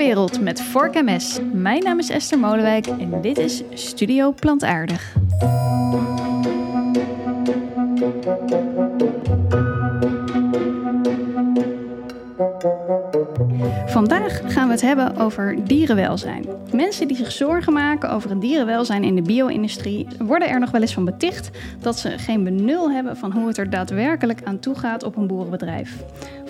[0.00, 1.38] dierenwereld met Vork MS.
[1.52, 5.14] Mijn naam is Esther Molenwijk en dit is Studio Plantaardig.
[13.86, 16.44] Vandaag gaan we het hebben over dierenwelzijn.
[16.72, 20.80] Mensen die zich zorgen maken over het dierenwelzijn in de bio-industrie worden er nog wel
[20.80, 24.74] eens van beticht dat ze geen benul hebben van hoe het er daadwerkelijk aan toe
[24.74, 25.96] gaat op een boerenbedrijf.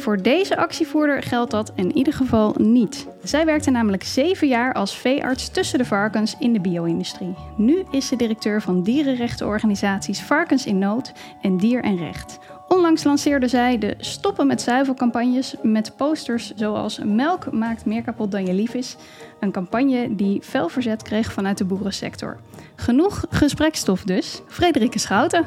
[0.01, 3.07] Voor deze actievoerder geldt dat in ieder geval niet.
[3.23, 7.35] Zij werkte namelijk zeven jaar als veearts tussen de varkens in de bio-industrie.
[7.57, 12.39] Nu is ze directeur van dierenrechtenorganisaties Varkens in Nood en Dier en Recht.
[12.69, 18.47] Onlangs lanceerde zij de Stoppen met Zuivelcampagnes met posters zoals Melk maakt meer kapot dan
[18.47, 18.97] je lief is.
[19.41, 22.41] Een campagne die fel verzet kreeg vanuit de boerensector.
[22.75, 24.41] Genoeg gesprekstof dus.
[24.47, 25.47] Frederike Schouten.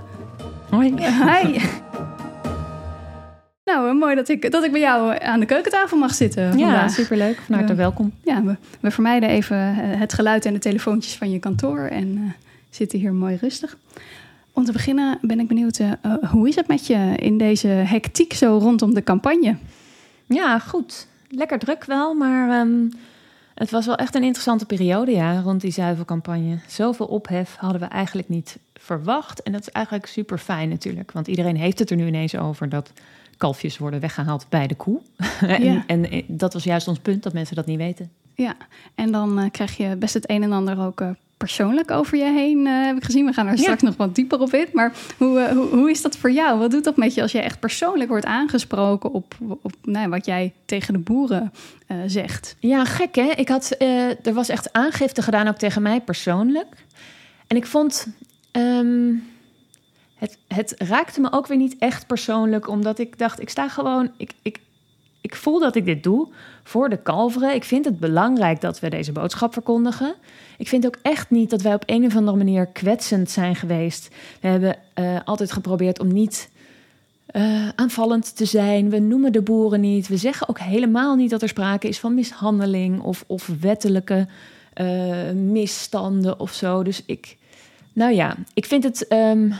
[0.70, 0.94] Hoi.
[1.00, 1.60] Hi.
[3.66, 6.58] Nou, mooi dat ik, dat ik bij jou aan de keukentafel mag zitten.
[6.58, 7.38] Ja, superleuk.
[7.46, 8.14] Van harte welkom.
[8.24, 12.18] Ja, we, we vermijden even eh, het geluid en de telefoontjes van je kantoor en
[12.18, 13.78] eh, zitten hier mooi rustig.
[14.52, 15.92] Om te beginnen ben ik benieuwd, eh,
[16.32, 19.56] hoe is het met je in deze hectiek zo rondom de campagne?
[20.26, 21.08] Ja, goed.
[21.30, 22.90] Lekker druk wel, maar ehm,
[23.54, 26.58] het was wel echt een interessante periode ja, rond die zuivelcampagne.
[26.68, 29.44] Zoveel ophef hadden we eigenlijk niet verwacht.
[29.44, 32.70] En dat is eigenlijk super fijn natuurlijk, want iedereen heeft het er nu ineens over
[32.70, 32.92] dat
[33.44, 35.00] kalfjes worden weggehaald bij de koe.
[35.42, 35.84] en, Ja.
[35.88, 38.12] en eh, dat was juist ons punt, dat mensen dat niet weten.
[38.36, 38.56] Ja,
[38.96, 42.24] en dan eh, krijg je best het een en ander ook eh, persoonlijk over je
[42.32, 43.26] heen, heb ik gezien.
[43.26, 43.62] We gaan er Ja.
[43.62, 44.68] straks nog wat dieper op in.
[44.74, 46.60] Maar hoe, hoe, hoe is dat voor jou?
[46.60, 50.26] Wat doet dat met je als je echt persoonlijk wordt aangesproken op, op nou, wat
[50.26, 51.52] jij tegen de boeren
[52.06, 52.56] zegt?
[52.60, 53.30] Ja, gek hè.
[53.36, 53.76] Ik had,
[54.24, 56.86] er was echt aangifte gedaan ook tegen mij persoonlijk.
[57.48, 58.08] En ik vond,
[58.52, 59.12] ehm,
[60.24, 64.12] het, het raakte me ook weer niet echt persoonlijk, omdat ik dacht, ik sta gewoon,
[64.18, 64.60] ik, ik,
[65.22, 66.28] ik voel dat ik dit doe
[66.64, 67.56] voor de kalveren.
[67.56, 70.16] Ik vind het belangrijk dat we deze boodschap verkondigen.
[70.58, 74.10] Ik vind ook echt niet dat wij op een of andere manier kwetsend zijn geweest.
[74.42, 76.50] We hebben eh, altijd geprobeerd om niet
[77.26, 78.90] eh, aanvallend te zijn.
[78.90, 80.08] We noemen de boeren niet.
[80.08, 84.28] We zeggen ook helemaal niet dat er sprake is van mishandeling of, of wettelijke
[84.74, 86.84] eh, misstanden of zo.
[86.84, 87.38] Dus ik,
[87.94, 89.08] nou ja, ik vind het.
[89.08, 89.52] ehm,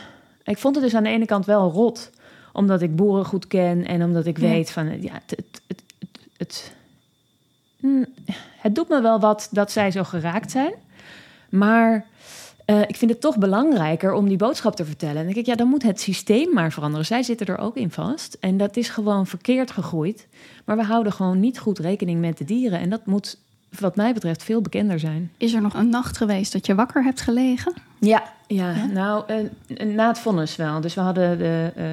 [0.44, 2.10] ik vond het dus aan de ene kant wel rot,
[2.54, 6.10] omdat ik boeren goed ken en omdat ik weet van ja, het, het, het, het,
[6.38, 6.74] het,
[7.80, 8.06] mm,
[8.58, 10.74] het doet me wel wat dat zij zo geraakt zijn.
[11.50, 12.06] Maar
[12.66, 15.16] eh, ik vind het toch belangrijker om die boodschap te vertellen.
[15.16, 17.06] En dan denk ik, ja, dan moet het systeem maar veranderen.
[17.06, 18.38] Zij zitten er ook in vast.
[18.40, 20.28] En dat is gewoon verkeerd gegroeid.
[20.66, 22.80] Maar we houden gewoon niet goed rekening met de dieren.
[22.80, 23.38] En dat moet,
[23.80, 25.32] wat mij betreft, veel bekender zijn.
[25.38, 27.74] Is er nog een nacht geweest dat je wakker hebt gelegen?
[28.00, 28.72] Ja, ja.
[28.72, 28.86] Ja?
[28.86, 30.82] nou, eh, na het vonnis wel.
[30.82, 31.86] Dus we hadden de eh,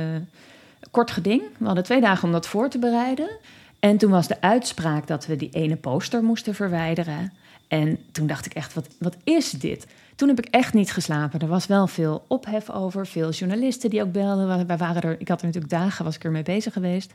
[0.90, 1.42] kort geding.
[1.58, 3.30] We hadden twee dagen om dat voor te bereiden.
[3.78, 7.32] En toen was de uitspraak dat we die ene poster moesten verwijderen.
[7.68, 9.86] En toen dacht ik echt, wat, wat is dit?
[10.16, 11.40] Toen heb ik echt niet geslapen.
[11.40, 14.66] Er was wel veel ophef over, veel journalisten die ook belden.
[14.66, 17.14] Wij waren er, ik had er natuurlijk dagen, was ik er mee bezig geweest.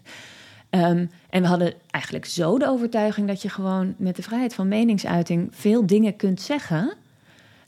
[0.76, 4.68] Ehm, en we hadden eigenlijk zo de overtuiging dat je gewoon met de vrijheid van
[4.68, 6.94] meningsuiting veel dingen kunt zeggen.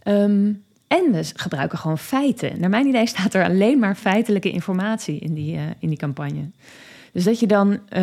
[0.04, 0.52] Ehm,
[0.88, 2.60] en we gebruiken gewoon feiten.
[2.60, 6.50] Naar mijn idee staat er alleen maar feitelijke informatie in die, eh, in die campagne.
[7.14, 8.02] Dus dat je dan eh,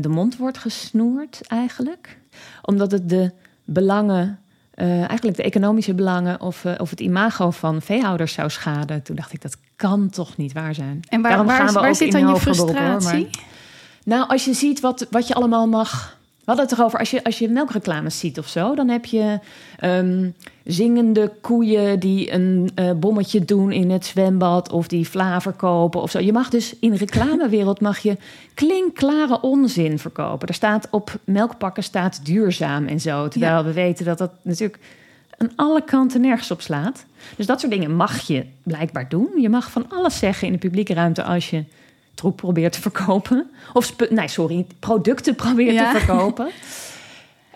[0.00, 2.18] de mond wordt gesnoerd eigenlijk.
[2.62, 3.30] Omdat het de
[3.64, 4.38] belangen,
[4.70, 6.40] eh, eigenlijk de economische belangen...
[6.40, 9.02] Of, of het imago van veehouders zou schaden.
[9.02, 11.00] Toen dacht ik, dat kan toch niet waar zijn.
[11.08, 13.28] En waar, Daarom waar, gaan we waar ook zit in dan je hoor, maar- frustratie?
[14.08, 16.16] Nou, als je ziet wat, wat je allemaal mag.
[16.38, 19.38] We hadden het erover, als je, als je melkreclames ziet of zo, dan heb je
[19.78, 20.30] ehm,
[20.64, 26.10] zingende koeien die een eh, bommetje doen in het zwembad of die vla verkopen of
[26.10, 26.18] zo.
[26.18, 28.16] Je mag dus in de reclamewereld mag je
[28.54, 30.48] klinkklare onzin verkopen.
[30.48, 33.64] Er staat op melkpakken staat duurzaam en zo, terwijl Ja.
[33.64, 34.78] we weten dat dat natuurlijk
[35.36, 37.04] aan alle kanten nergens op slaat.
[37.36, 39.28] Dus dat soort dingen mag je blijkbaar doen.
[39.36, 41.64] Je mag van alles zeggen in de publieke ruimte als je
[42.18, 43.50] troep probeert te verkopen.
[43.72, 45.92] Of, nee, sorry, producten probeert Ja.
[45.92, 46.48] te verkopen.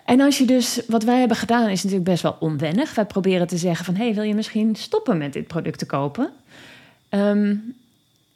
[0.05, 2.95] En als je dus, wat wij hebben gedaan, is natuurlijk best wel onwennig.
[2.95, 6.29] Wij proberen te zeggen van, hey, wil je misschien stoppen met dit product te kopen?
[7.09, 7.55] Ehm,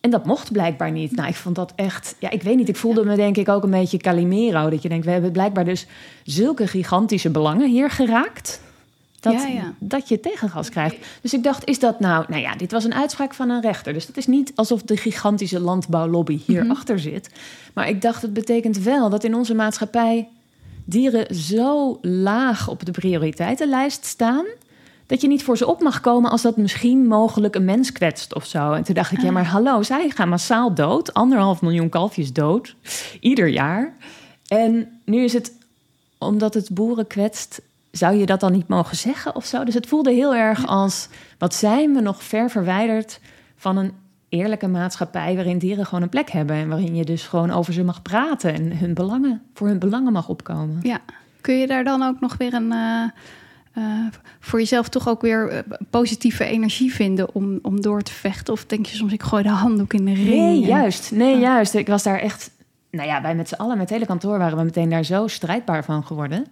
[0.01, 1.15] en dat mocht blijkbaar niet.
[1.15, 3.63] Nou, ik vond dat echt, ja, ik weet niet, ik voelde me denk ik ook
[3.63, 4.69] een beetje Calimero.
[4.69, 5.85] Dat je denkt, we hebben blijkbaar dus
[6.23, 8.61] zulke gigantische belangen hier geraakt.
[9.31, 9.73] Dat, Ja, ja.
[9.79, 10.95] dat je tegengas krijgt.
[11.21, 12.25] Dus ik dacht, is dat nou...
[12.27, 13.93] Nou ja, dit was een uitspraak van een rechter.
[13.93, 17.03] Dus dat is niet alsof de gigantische landbouwlobby hierachter Mhm.
[17.03, 17.29] zit.
[17.73, 20.27] Maar ik dacht, het betekent wel dat in onze maatschappij...
[20.85, 24.45] dieren zo laag op de prioriteitenlijst staan...
[25.07, 28.35] dat je niet voor ze op mag komen als dat misschien mogelijk een mens kwetst
[28.35, 28.71] of zo.
[28.71, 31.13] En toen dacht ik, ja, maar hallo, zij gaan massaal dood.
[31.13, 32.75] Anderhalf miljoen kalfjes dood,
[33.19, 33.95] ieder jaar.
[34.47, 35.51] En nu is het
[36.17, 37.61] omdat het boeren kwetst,
[37.97, 39.63] zou je dat dan niet mogen zeggen of zo?
[39.63, 43.19] Dus het voelde heel erg als, wat zijn we nog ver verwijderd
[43.55, 43.91] van een
[44.29, 47.83] eerlijke maatschappij waarin dieren gewoon een plek hebben en waarin je dus gewoon over ze
[47.83, 50.79] mag praten en hun belangen, voor hun belangen mag opkomen.
[50.81, 50.99] Ja,
[51.41, 53.03] kun je daar dan ook nog weer een, uh,
[53.77, 53.83] uh,
[54.39, 55.59] voor jezelf toch ook weer uh,
[55.89, 58.53] positieve energie vinden om, om door te vechten?
[58.53, 60.27] Of denk je soms, ik gooi de handdoek in de ring?
[60.27, 61.11] Nee, juist.
[61.11, 61.73] Nee, juist.
[61.73, 62.51] Ik was daar echt,
[62.91, 65.27] nou ja, wij met z'n allen, met het hele kantoor waren we meteen daar zo
[65.27, 66.45] strijdbaar van geworden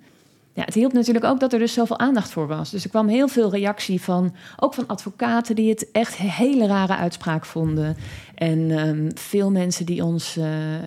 [0.55, 2.69] ja, het hielp natuurlijk ook dat er dus zoveel aandacht voor was.
[2.69, 6.67] Dus er kwam heel veel reactie van, ook van advocaten die het echt een hele
[6.67, 7.97] rare uitspraak vonden.
[8.35, 10.81] En um, veel mensen die ons uh, uh,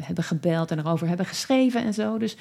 [0.00, 2.18] hebben gebeld en erover hebben geschreven en zo.
[2.18, 2.36] Dus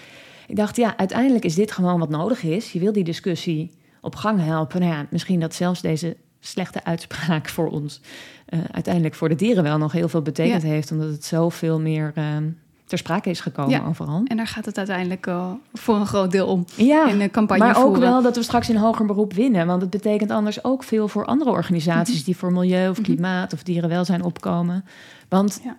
[0.48, 2.72] ik dacht, ja, uiteindelijk is dit gewoon wat nodig is.
[2.72, 3.72] Je wil die discussie
[4.02, 4.80] op gang helpen.
[4.80, 8.02] Nou ja, misschien dat zelfs deze slechte uitspraak voor ons
[8.50, 10.68] uh, uiteindelijk voor de dieren wel nog heel veel betekend ja.
[10.68, 12.50] heeft, omdat het zoveel meer ehm,
[12.94, 14.22] ter sprake is gekomen ja, overal.
[14.26, 17.64] En daar gaat het uiteindelijk uh, voor een groot deel om ja, in de campagne
[17.64, 17.92] Maar voeren.
[17.92, 19.68] ook wel dat we straks in hoger beroep winnen.
[19.68, 22.10] Want het betekent anders ook veel voor andere organisaties...
[22.10, 22.26] Mm -hmm.
[22.26, 23.54] die voor milieu of klimaat mm -hmm.
[23.54, 24.86] of dierenwelzijn opkomen.
[25.30, 25.78] Want ja.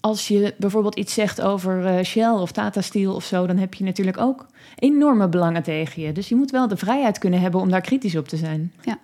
[0.00, 3.46] als je bijvoorbeeld iets zegt over uh, Shell of Tata Steel of zo...
[3.46, 4.46] dan heb je natuurlijk ook
[4.76, 6.12] enorme belangen tegen je.
[6.12, 8.72] Dus je moet wel de vrijheid kunnen hebben om daar kritisch op te zijn.
[8.80, 8.98] Ja.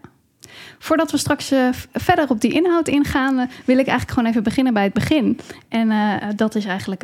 [0.79, 4.43] Voordat we straks uh, verder op die inhoud ingaan, uh, wil ik eigenlijk gewoon even
[4.43, 5.39] beginnen bij het begin.
[5.69, 7.03] En uh, dat is eigenlijk.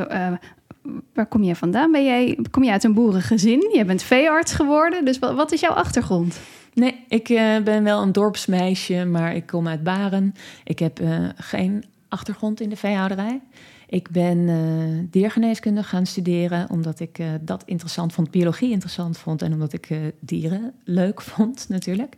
[1.14, 1.92] waar kom je vandaan?
[1.92, 3.70] Ben jij, kom je uit een boerengezin?
[3.72, 5.04] Je bent veearts geworden.
[5.04, 6.40] Dus wat, is jouw achtergrond?
[6.74, 7.26] Nee, ik
[7.64, 10.34] ben wel een dorpsmeisje, maar ik kom uit Baren.
[10.64, 11.00] Ik heb
[11.36, 13.40] geen achtergrond in de veehouderij.
[13.86, 19.52] Ik ben uh, diergeneeskunde gaan studeren omdat ik dat interessant vond, biologie interessant vond en
[19.52, 19.88] omdat ik
[20.20, 22.16] dieren leuk vond natuurlijk.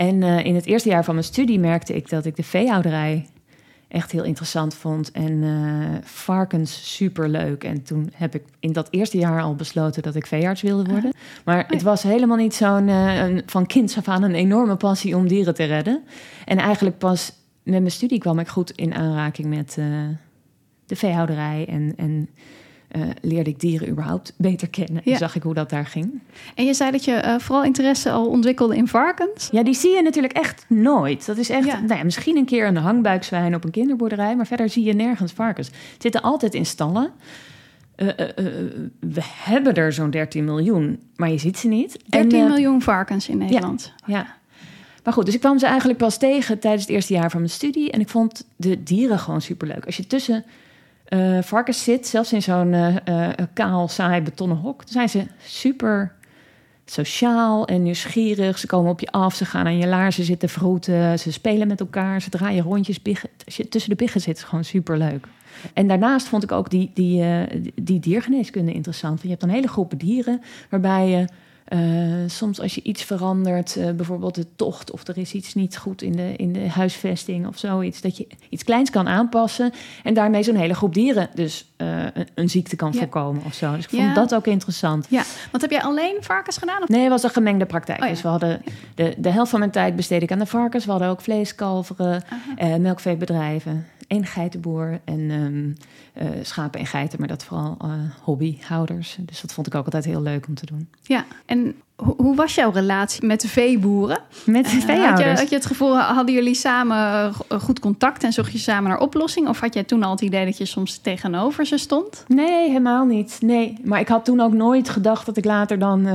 [0.00, 3.26] En in het eerste jaar van mijn studie merkte ik dat ik de veehouderij
[3.88, 5.44] echt heel interessant vond en
[6.04, 7.64] varkens super leuk.
[7.64, 11.12] En toen heb ik in dat eerste jaar al besloten dat ik veearts wilde worden.
[11.44, 12.90] Maar het was helemaal niet zo'n
[13.46, 16.02] van kinds af aan een enorme passie om dieren te redden.
[16.44, 17.32] En eigenlijk pas
[17.62, 19.78] met mijn studie kwam ik goed in aanraking met
[20.86, 22.28] de veehouderij en, en
[22.96, 25.02] uh, leerde ik dieren überhaupt beter kennen.
[25.04, 25.12] Ja.
[25.12, 26.20] En zag ik hoe dat daar ging.
[26.54, 29.48] En je zei dat je uh, vooral interesse al ontwikkelde in varkens.
[29.52, 31.26] Ja, die zie je natuurlijk echt nooit.
[31.26, 31.80] Dat is echt, ja.
[31.80, 35.32] Nou ja, misschien een keer een hangbuikzwijn op een kinderboerderij, maar verder zie je nergens
[35.32, 35.70] varkens.
[35.98, 37.10] Zitten altijd in stallen.
[37.96, 38.08] Uh,
[39.00, 41.98] we hebben er zo'n 13 miljoen, maar je ziet ze niet.
[42.06, 43.92] 13 en, miljoen varkens in Nederland.
[44.06, 44.38] Ja, ja.
[45.04, 47.52] Maar goed, dus ik kwam ze eigenlijk pas tegen tijdens het eerste jaar van mijn
[47.52, 47.90] studie.
[47.90, 49.86] En ik vond de dieren gewoon superleuk.
[49.86, 50.44] Als je tussen
[51.10, 56.12] uh, varkens zit, zelfs in zo'n uh, kaal, saai betonnen hok, dan zijn ze super
[56.84, 58.58] sociaal en nieuwsgierig.
[58.58, 61.80] Ze komen op je af, ze gaan aan je laarzen zitten vroeten, ze spelen met
[61.80, 63.02] elkaar, ze draaien rondjes.
[63.02, 63.28] Biggen.
[63.68, 65.26] Tussen de biggen zit, is gewoon super leuk.
[65.74, 67.24] En daarnaast vond ik ook die, die,
[67.60, 69.22] die, die diergeneeskunde interessant.
[69.22, 70.40] Je hebt een hele groep dieren
[70.70, 71.24] waarbij je
[71.70, 71.80] uh,
[72.26, 76.02] soms als je iets verandert, uh, bijvoorbeeld de tocht of er is iets niet goed
[76.02, 79.72] in de, in de huisvesting of zoiets, dat je iets kleins kan aanpassen
[80.02, 82.98] en daarmee zo'n hele groep dieren dus uh, een, een, ziekte kan ja.
[82.98, 83.74] voorkomen of zo.
[83.74, 84.14] Dus ik vond ja.
[84.14, 85.06] dat ook interessant.
[85.10, 86.82] Ja, want heb jij alleen varkens gedaan?
[86.82, 86.88] Of?
[86.88, 88.00] Nee, het was een gemengde praktijk.
[88.00, 88.12] Oh, ja.
[88.12, 88.62] Dus we hadden
[88.94, 90.84] de, de helft van mijn tijd besteed ik aan de varkens.
[90.84, 92.22] We hadden ook vleeskalveren,
[92.78, 95.76] melkveebedrijven, één geitenboer en um,
[96.42, 97.76] schapen en geiten, maar dat vooral
[98.22, 99.16] hobbyhouders.
[99.20, 100.88] Dus dat vond ik ook altijd heel leuk om te doen.
[101.02, 104.18] Ja, en hoe was jouw relatie met de veeboeren?
[104.46, 105.10] Met de veehouders?
[105.10, 108.90] Had je, had je het gevoel, hadden jullie samen goed contact en zocht je samen
[108.90, 109.48] naar oplossing?
[109.48, 112.24] Of had jij toen al het idee dat je soms tegenover ze stond?
[112.28, 113.38] Nee, helemaal niet.
[113.40, 116.06] Nee, maar ik had toen ook nooit gedacht dat ik later dan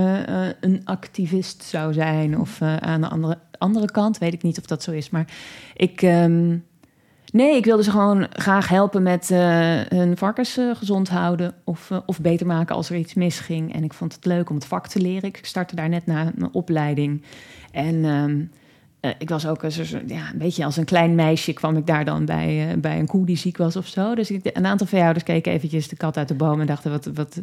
[0.60, 2.40] een activist zou zijn.
[2.40, 5.10] Of aan de andere, andere kant, weet ik niet of dat zo is.
[5.10, 5.25] Maar
[5.75, 6.02] ik...
[6.02, 6.66] Um,
[7.36, 9.39] Nee, ik wilde ze gewoon graag helpen met uh,
[9.88, 13.74] hun varkens uh, gezond houden of, uh, of beter maken als er iets misging.
[13.74, 15.30] En ik vond het leuk om het vak te leren.
[15.30, 17.24] Ik startte daar net na mijn opleiding.
[17.72, 18.51] En um,
[19.18, 19.62] ik was ook
[20.06, 23.25] ja, een beetje als een klein meisje kwam ik daar dan bij, bij een koe
[23.25, 24.15] die ziek was of zo.
[24.15, 27.10] Dus ik, een aantal veehouders keken eventjes de kat uit de boom en dachten, wat,
[27.13, 27.42] wat,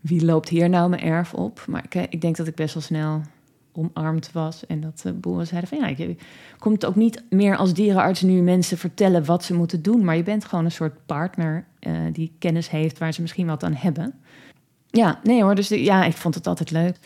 [0.00, 1.64] wie loopt hier nou mijn erf op?
[1.68, 3.22] Maar ik, ik denk dat ik best wel snel
[3.72, 4.66] omarmd was.
[4.66, 6.16] En dat de boeren zeiden van ja, je
[6.58, 10.04] komt ook niet meer als dierenarts nu mensen vertellen wat ze moeten doen.
[10.04, 13.62] Maar je bent gewoon een soort partner uh, die kennis heeft waar ze misschien wat
[13.62, 14.14] aan hebben.
[14.90, 16.96] Ja, nee hoor, dus de, ja, ik vond het altijd leuk.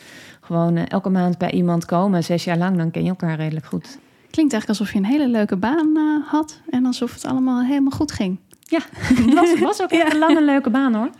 [0.41, 3.65] Gewoon uh, elke maand bij iemand komen, zes jaar lang, dan ken je elkaar redelijk
[3.65, 3.97] goed.
[4.29, 7.91] Klinkt eigenlijk alsof je een hele leuke baan uh, had en alsof het allemaal helemaal
[7.97, 8.39] goed ging.
[8.59, 10.11] Ja, het was, was ook ja.
[10.11, 11.09] een lange leuke baan hoor.
[11.09, 11.15] Wat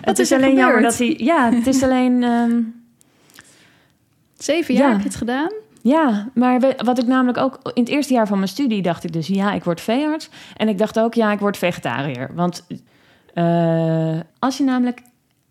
[0.00, 0.66] het is, is alleen gebeurd?
[0.66, 1.14] jammer dat hij.
[1.18, 2.22] Ja, het is alleen.
[2.22, 2.77] Um,
[4.38, 4.92] Zeven jaar ja.
[4.92, 5.52] heb je het gedaan?
[5.82, 9.12] Ja, maar wat ik namelijk ook in het eerste jaar van mijn studie dacht ik
[9.12, 10.28] dus ja, ik word veearts.
[10.56, 12.30] En ik dacht ook ja, ik word vegetariër.
[12.34, 12.66] Want
[13.34, 15.02] uh, als je namelijk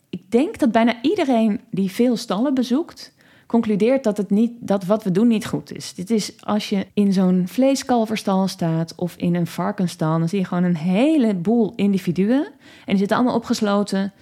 [0.10, 3.14] ik denk dat bijna iedereen die veel stallen bezoekt,
[3.48, 5.94] concludeert dat, het niet, dat wat we doen niet goed is.
[5.94, 10.46] Dit is als je in zo'n vleeskalverstal staat of in een varkenstal, dan zie je
[10.46, 12.44] gewoon een heleboel individuen.
[12.46, 12.54] En
[12.86, 14.14] die zitten allemaal opgesloten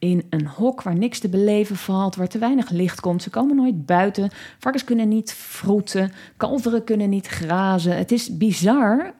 [0.00, 3.22] in een hok waar niks te beleven valt, waar te weinig licht komt.
[3.22, 4.30] Ze komen nooit buiten.
[4.58, 7.96] Varkens kunnen niet vroeten, kalveren kunnen niet grazen.
[7.96, 9.14] Het is bizar,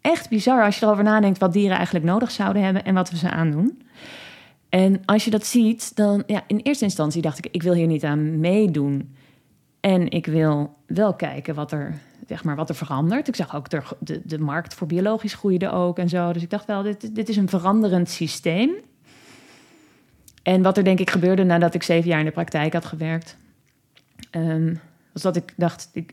[0.00, 3.16] echt bizar als je erover nadenkt wat dieren eigenlijk nodig zouden hebben en wat we
[3.16, 3.82] ze aandoen.
[4.68, 7.86] En als je dat ziet, dan ja, in eerste instantie dacht ik, ik wil hier
[7.86, 9.14] niet aan meedoen.
[9.80, 11.94] En ik wil wel kijken wat er,
[12.26, 13.28] zeg maar, wat er verandert.
[13.28, 16.32] Ik zag ook de, de, de markt voor biologisch groeide ook en zo.
[16.32, 18.70] Dus ik dacht wel, dit, dit is een veranderend systeem.
[20.44, 23.36] En wat er denk ik gebeurde nadat ik zeven jaar in de praktijk had gewerkt,
[24.30, 24.80] um,
[25.12, 26.12] was dat ik dacht, ik,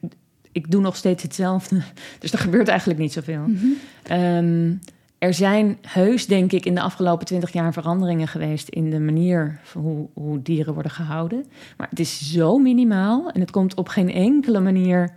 [0.51, 1.81] ik doe nog steeds hetzelfde.
[2.19, 3.45] Dus er gebeurt eigenlijk niet zoveel.
[3.47, 4.79] Mm
[5.21, 9.59] er zijn heus, denk ik, in de afgelopen twintig jaar veranderingen geweest in de manier
[9.63, 11.45] van hoe, hoe, dieren worden gehouden.
[11.77, 15.13] Maar het is zo minimaal en het komt op geen enkele manier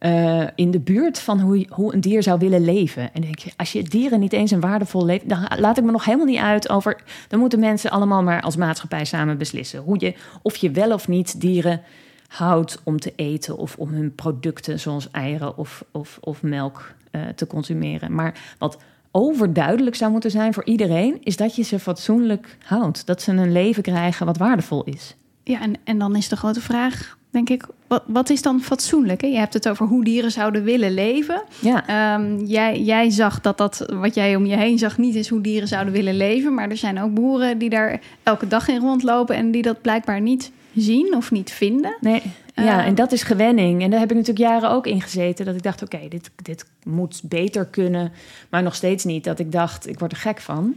[0.00, 3.14] uh, in de buurt van hoe, hoe een dier zou willen leven.
[3.14, 3.24] En
[3.56, 6.38] als je dieren niet eens een waardevol leven, dan laat ik me nog helemaal niet
[6.38, 7.02] uit over.
[7.28, 11.08] Dan moeten mensen allemaal maar als maatschappij samen beslissen hoe je, of je wel of
[11.08, 11.80] niet dieren
[12.28, 17.22] houdt om te eten of om hun producten zoals eieren of, of, of melk uh,
[17.34, 18.14] te consumeren.
[18.14, 18.78] Maar wat
[19.10, 23.06] overduidelijk zou moeten zijn voor iedereen, is dat je ze fatsoenlijk houdt.
[23.06, 25.14] Dat ze een leven krijgen wat waardevol is.
[25.42, 29.20] Ja, en, en dan is de grote vraag, denk ik, wat, wat is dan fatsoenlijk?
[29.20, 29.26] Hè?
[29.26, 31.42] Je hebt het over hoe dieren zouden willen leven.
[31.60, 32.14] Ja.
[32.14, 35.40] Um, jij, jij zag dat dat wat jij om je heen zag niet is hoe
[35.40, 36.54] dieren zouden willen leven.
[36.54, 40.20] Maar er zijn ook boeren die daar elke dag in rondlopen en die dat blijkbaar
[40.20, 41.96] niet zien of niet vinden.
[42.00, 42.22] Nee.
[42.54, 43.82] Ja, en dat is gewenning.
[43.82, 45.44] En daar heb ik natuurlijk jaren ook in gezeten.
[45.44, 48.12] Dat ik dacht, oké, dit, dit moet beter kunnen.
[48.50, 50.74] Maar nog steeds niet dat ik dacht, ik word er gek van.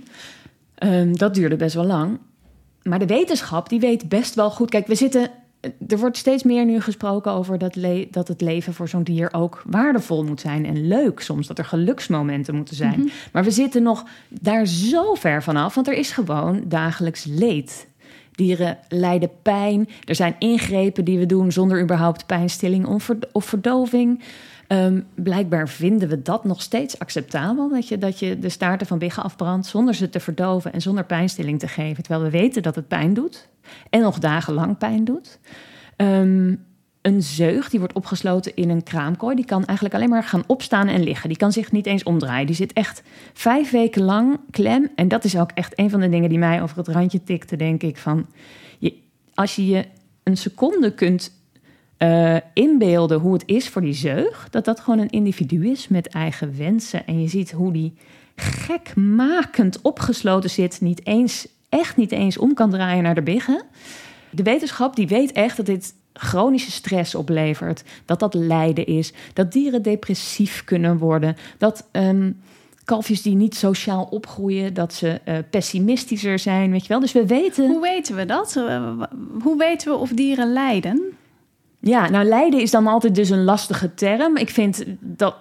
[0.84, 2.20] Um, dat duurde best wel lang.
[2.84, 4.70] Maar de wetenschap, die weet best wel goed.
[4.70, 5.32] Kijk, we zitten...
[5.88, 7.78] Er wordt steeds meer nu gesproken over dat,
[8.12, 10.66] dat het leven voor zo'n dier ook waardevol moet zijn.
[10.66, 13.00] En leuk soms, dat er geluksmomenten moeten zijn.
[13.00, 13.10] Mhm.
[13.34, 17.88] Maar we zitten nog daar zo ver vanaf, want er is gewoon dagelijks leed.
[18.32, 19.90] Dieren lijden pijn.
[20.04, 22.86] Er zijn ingrepen die we doen zonder überhaupt pijnstilling
[23.32, 24.24] of verdoving.
[24.72, 27.70] Um, blijkbaar vinden we dat nog steeds acceptabel.
[27.70, 31.06] Dat je, dat je de staarten van biggen afbrandt zonder ze te verdoven en zonder
[31.06, 32.04] pijnstilling te geven.
[32.04, 33.48] Terwijl we weten dat het pijn doet.
[33.90, 35.40] En nog dagenlang pijn doet.
[35.98, 36.66] Um,
[37.02, 39.36] een zeug die wordt opgesloten in een kraamkooi.
[39.36, 41.30] Die kan eigenlijk alleen maar gaan opstaan en liggen.
[41.30, 42.46] Die kan zich niet eens omdraaien.
[42.46, 44.90] Die zit echt vijf weken lang klem.
[44.96, 47.56] En dat is ook echt een van de dingen die mij over het randje tikte,
[47.56, 47.98] denk ik.
[47.98, 48.26] Van
[48.80, 48.94] je,
[49.34, 49.86] als je je
[50.24, 51.32] een seconde kunt
[52.00, 56.08] uh, inbeelden hoe het is voor die zeug, dat dat gewoon een individu is met
[56.08, 57.06] eigen wensen.
[57.08, 57.94] En je ziet hoe die
[58.36, 63.64] gekmakend opgesloten zit, niet eens, echt niet eens om kan draaien naar de biggen.
[64.30, 69.52] De wetenschap die weet echt dat dit chronische stress oplevert, dat dat lijden is, dat
[69.52, 72.42] dieren depressief kunnen worden, dat um,
[72.86, 77.00] kalfjes die niet sociaal opgroeien, dat ze uh, pessimistischer zijn, weet je wel.
[77.00, 77.68] Dus we weten.
[77.68, 78.54] Hoe weten we dat?
[79.42, 81.18] Hoe weten we of dieren lijden?
[81.80, 84.38] Ja, nou lijden is dan altijd dus een lastige term.
[84.38, 85.36] Ik vind dat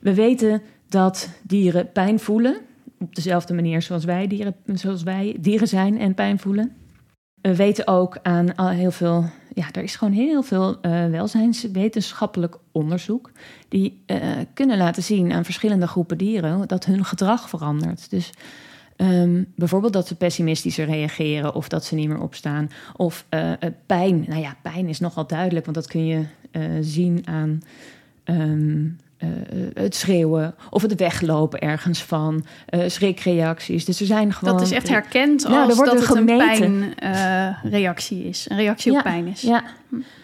[0.00, 2.56] we weten dat dieren pijn voelen
[2.98, 6.72] op dezelfde manier zoals wij dieren, zoals wij dieren zijn en pijn voelen.
[7.40, 13.30] We weten ook aan heel veel ja, er is gewoon heel veel uh, welzijnswetenschappelijk onderzoek.
[13.68, 14.18] die uh,
[14.54, 18.10] kunnen laten zien aan verschillende groepen dieren dat hun gedrag verandert.
[18.10, 18.32] Dus
[18.96, 22.70] um, bijvoorbeeld dat ze pessimistischer reageren of dat ze niet meer opstaan.
[22.96, 23.52] Of uh,
[23.86, 24.24] pijn.
[24.28, 26.24] Nou ja, pijn is nogal duidelijk, want dat kun je
[26.80, 27.62] zien aan.
[28.24, 29.28] Um, uh,
[29.74, 32.44] het schreeuwen of het weglopen ergens van,
[32.86, 33.84] schrikreacties.
[33.84, 34.56] Dus er zijn gewoon...
[34.56, 36.26] Dat is echt herkend als er wordt dat het een
[37.62, 38.46] pijnreactie is.
[38.48, 39.40] Een reactie op pijn is.
[39.40, 39.64] Ja,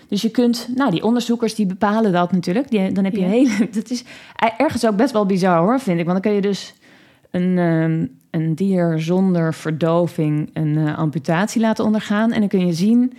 [0.08, 0.68] dus je kunt...
[0.74, 2.70] Nou, die onderzoekers die bepalen dat natuurlijk.
[2.70, 3.68] Die, dan heb je een hele...
[3.80, 4.04] Dat is
[4.56, 6.06] ergens ook best wel bizar hoor, vind ik.
[6.06, 6.74] Want dan kun je dus
[7.30, 12.32] een, um, een dier zonder verdoving een uh, amputatie laten ondergaan.
[12.32, 13.12] En dan kun je zien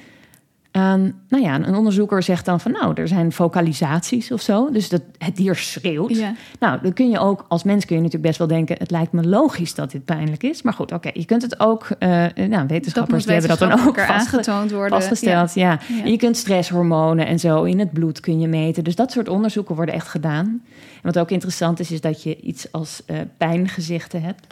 [0.72, 4.72] nou ja, een onderzoeker zegt dan van nou, er zijn vocalisaties of zo.
[4.72, 6.24] Dus dat het dier schreeuwt.
[6.60, 9.12] Nou, dan kun je ook, als mens kun je natuurlijk best wel denken, het lijkt
[9.12, 10.62] me logisch dat dit pijnlijk is.
[10.62, 14.72] Maar goed, oké, je kunt het ook, uh, nou, wetenschappers hebben dat dan ook aangetoond
[14.72, 15.00] worden.
[15.00, 15.54] vastgesteld.
[15.54, 15.80] Ja.
[15.88, 16.06] ja.
[16.06, 18.84] Je kunt stresshormonen en zo in het bloed kun je meten.
[18.84, 20.46] Dus dat soort onderzoeken worden echt gedaan.
[20.76, 24.48] En wat ook interessant is, is dat je iets als uh, pijngezichten hebt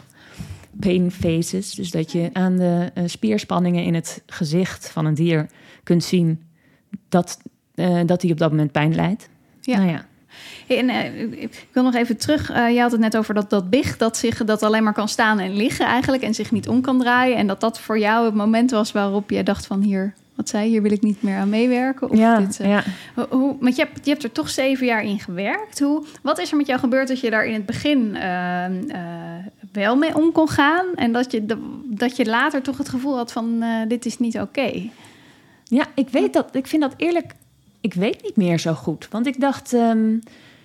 [0.80, 1.74] pain faces.
[1.74, 5.46] Dus dat je aan de uh, spierspanningen in het gezicht van een dier
[5.82, 6.42] kunt zien
[7.08, 7.38] dat,
[7.74, 9.28] uh, dat hij op dat moment pijn lijdt.
[9.60, 9.76] Ja.
[9.76, 10.08] Nou ja.
[10.66, 12.50] Hey, en, uh, ik wil nog even terug.
[12.50, 15.08] Uh, je had het net over dat, dat big dat zich dat alleen maar kan
[15.08, 17.36] staan en liggen eigenlijk en zich niet om kan draaien.
[17.36, 20.68] En dat dat voor jou het moment was waarop je dacht van hier, wat zei
[20.68, 22.10] hier wil ik niet meer aan meewerken.
[22.10, 22.84] Of ja, dit, uh, ja.
[23.28, 25.78] Hoe, want je hebt, je hebt er toch zeven jaar in gewerkt.
[25.78, 28.16] Hoe, wat is er met jou gebeurd dat je daar in het begin
[29.72, 31.46] wel mee om kon gaan en dat je,
[31.84, 34.90] dat je later toch het gevoel had van dit is niet oké?
[35.64, 36.54] Ja, ik weet dat.
[36.54, 37.34] Ik vind dat eerlijk
[37.80, 39.08] ik weet niet meer zo goed.
[39.10, 40.18] Want ik dacht, ehm,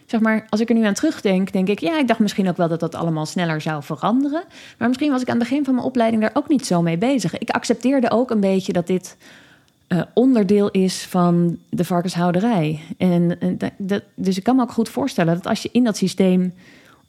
[0.05, 2.57] zeg maar, als ik er nu aan terugdenk, denk ik, ja, ik dacht misschien ook
[2.57, 4.43] wel dat dat allemaal sneller zou veranderen.
[4.77, 6.97] Maar misschien was ik aan het begin van mijn opleiding daar ook niet zo mee
[6.97, 7.37] bezig.
[7.37, 9.17] Ik accepteerde ook een beetje dat dit
[9.87, 12.79] uh, onderdeel is van de varkenshouderij.
[12.97, 13.37] En,
[13.77, 16.53] dat, dus ik kan me ook goed voorstellen dat als je in dat systeem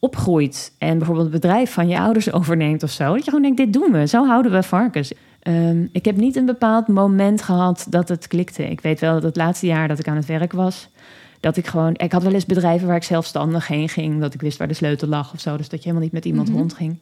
[0.06, 3.56] opgroeit en bijvoorbeeld het bedrijf van je ouders overneemt of zo, dat je gewoon denkt:
[3.56, 5.12] dit doen we, zo houden we varkens.
[5.42, 8.70] Um, ik heb niet een bepaald moment gehad dat het klikte.
[8.70, 10.88] Ik weet wel dat het laatste jaar dat ik aan het werk was,
[11.40, 11.94] dat ik gewoon.
[11.96, 14.74] Ik had wel eens bedrijven waar ik zelfstandig heen ging, dat ik wist waar de
[14.74, 15.56] sleutel lag of zo.
[15.56, 16.98] Dus dat je helemaal niet met iemand mm rondging.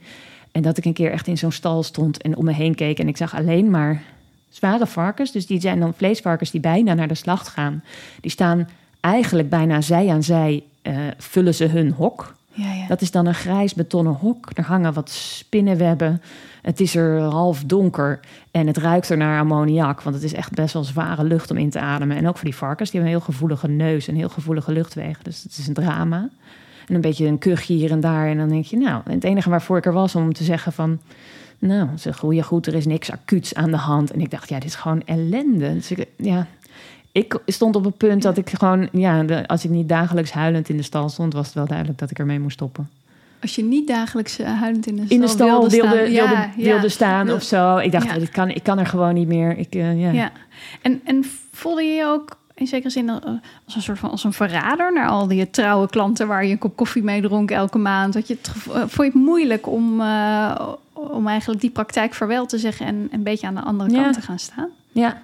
[0.52, 2.98] En dat ik een keer echt in zo'n stal stond en om me heen keek
[2.98, 4.02] en ik zag alleen maar
[4.48, 5.32] zware varkens.
[5.32, 7.82] Dus die zijn dan vleesvarkens die bijna naar de slacht gaan.
[8.20, 8.68] Die staan
[9.00, 12.34] eigenlijk bijna zij aan zij, uh, vullen ze hun hok.
[12.54, 12.86] Ja, ja.
[12.86, 14.50] Dat is dan een grijs betonnen hok.
[14.54, 16.22] Er hangen wat spinnenwebben.
[16.62, 18.20] Het is er half donker
[18.50, 20.02] en het ruikt er naar ammoniak.
[20.02, 22.16] Want het is echt best wel zware lucht om in te ademen.
[22.16, 25.24] En ook voor die varkens, die hebben een heel gevoelige neus en heel gevoelige luchtwegen.
[25.24, 26.28] Dus het is een drama.
[26.86, 28.28] En een beetje een kuchje hier en daar.
[28.28, 31.00] En dan denk je, nou, het enige waarvoor ik er was om te zeggen van...
[31.58, 34.10] Nou, ze groeien goed, er is niks acuuts aan de hand.
[34.10, 35.74] En ik dacht, ja, dit is gewoon ellende.
[35.74, 36.46] Dus ja,
[37.14, 40.76] ik stond op het punt dat ik gewoon, ja, als ik niet dagelijks huilend in
[40.76, 42.90] de stal stond, was het wel duidelijk dat ik ermee moest stoppen.
[43.40, 46.04] Als je niet dagelijks uh, huilend in de stal, in de stal wilde, wilde, staan,
[46.04, 47.76] wilde, ja, wilde staan of zo.
[47.76, 49.58] Ik dacht, ik, kan, ik kan er gewoon niet meer.
[49.58, 50.10] Ik, uh, ja.
[50.10, 50.32] ja.
[50.82, 53.14] En, en voelde je je ook in zekere zin uh,
[53.64, 56.58] als een soort van als een verrader naar al die trouwe klanten waar je een
[56.58, 58.12] kop koffie mee dronk elke maand?
[58.12, 60.00] Dat je het, vond je het moeilijk om,
[60.92, 64.20] om eigenlijk die praktijk vaarwel te zeggen en een beetje aan de andere kant te
[64.20, 64.68] gaan staan?
[64.92, 65.22] Ja,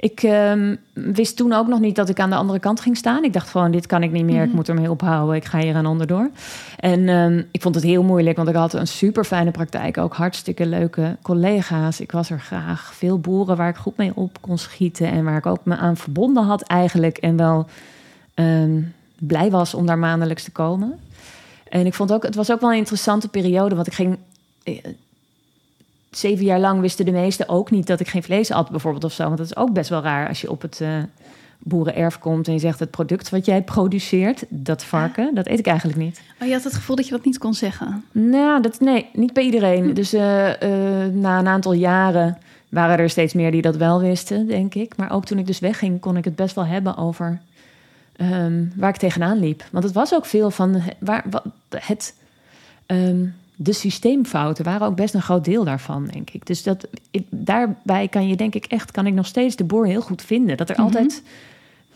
[0.00, 3.24] ik um, wist toen ook nog niet dat ik aan de andere kant ging staan.
[3.24, 4.56] Ik dacht gewoon, dit kan ik niet meer, ik mhm.
[4.56, 6.30] moet ermee ophouden, ik ga hier aan onderdoor.
[6.76, 10.14] En um, ik vond het heel moeilijk, want ik had een super fijne praktijk, ook
[10.14, 12.00] hartstikke leuke collega's.
[12.00, 15.36] Ik was er graag, veel boeren waar ik goed mee op kon schieten en waar
[15.36, 17.16] ik ook me aan verbonden had eigenlijk.
[17.16, 17.66] En wel
[18.34, 20.98] um, blij was om daar maandelijks te komen.
[21.68, 24.18] En ik vond ook, het was ook wel een interessante periode, want ik ging
[24.62, 24.78] eh,
[26.10, 29.12] zeven jaar lang wisten de meesten ook niet dat ik geen vlees at, bijvoorbeeld of
[29.12, 29.24] zo.
[29.24, 30.88] Want dat is ook best wel raar als je op het uh,
[31.58, 35.66] boerenerf komt en je zegt: het product wat jij produceert, dat varken, dat eet ik
[35.66, 36.20] eigenlijk niet.
[36.40, 38.04] Oh, je had het gevoel dat je dat niet kon zeggen?
[38.12, 39.84] Nou, dat, nee, niet bij iedereen.
[39.84, 39.92] Hm.
[39.92, 44.46] Dus uh, uh, na een aantal jaren waren er steeds meer die dat wel wisten,
[44.46, 44.96] denk ik.
[44.96, 47.40] Maar ook toen ik dus wegging, kon ik het best wel hebben over
[48.20, 49.64] um, waar ik tegenaan liep.
[49.72, 52.14] Want het was ook veel van waar, wat, het.
[52.86, 56.46] Um, de systeemfouten waren ook best een groot deel daarvan, denk ik.
[56.46, 56.88] Dus dat,
[57.30, 60.56] daarbij kan je, denk ik, echt, kan ik nog steeds de boer heel goed vinden.
[60.56, 60.84] Dat er mhm.
[60.84, 61.22] altijd,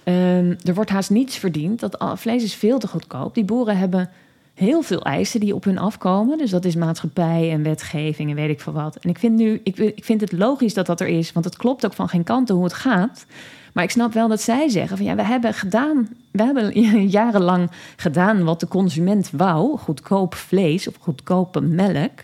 [0.04, 1.80] um, er wordt haast niets verdiend.
[1.80, 3.34] Dat vlees is veel te goedkoop.
[3.34, 4.10] Die boeren hebben
[4.54, 6.38] heel veel eisen die op hun afkomen.
[6.38, 8.96] Dus dat is maatschappij en wetgeving en weet ik veel wat.
[8.96, 11.56] En ik vind nu, ik, ik vind het logisch dat dat er is, want het
[11.56, 13.26] klopt ook van geen kanten hoe het gaat.
[13.72, 17.70] Maar ik snap wel dat zij zeggen van ja, we hebben gedaan, we hebben jarenlang
[17.96, 22.20] gedaan wat de consument wou, goedkoop vlees of goedkope melk.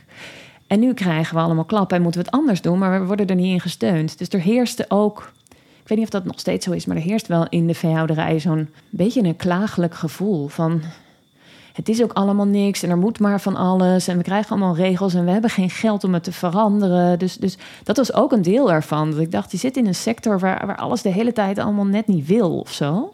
[0.66, 3.26] En nu krijgen we allemaal klappen en moeten we het anders doen, maar we worden
[3.26, 4.18] er niet in gesteund.
[4.18, 5.32] Dus er heerste ook,
[5.82, 7.74] ik weet niet of dat nog steeds zo is, maar er heerst wel in de
[7.74, 10.82] veehouderij zo'n beetje een klagelijk gevoel van
[11.78, 14.76] het is ook allemaal niks en er moet maar van alles en we krijgen allemaal
[14.76, 17.18] regels en we hebben geen geld om het te veranderen.
[17.18, 19.10] Dus, dus dat was ook een deel ervan.
[19.10, 21.84] Dat ik dacht, je zit in een sector waar, waar alles de hele tijd allemaal
[21.84, 23.12] net niet wil of zo.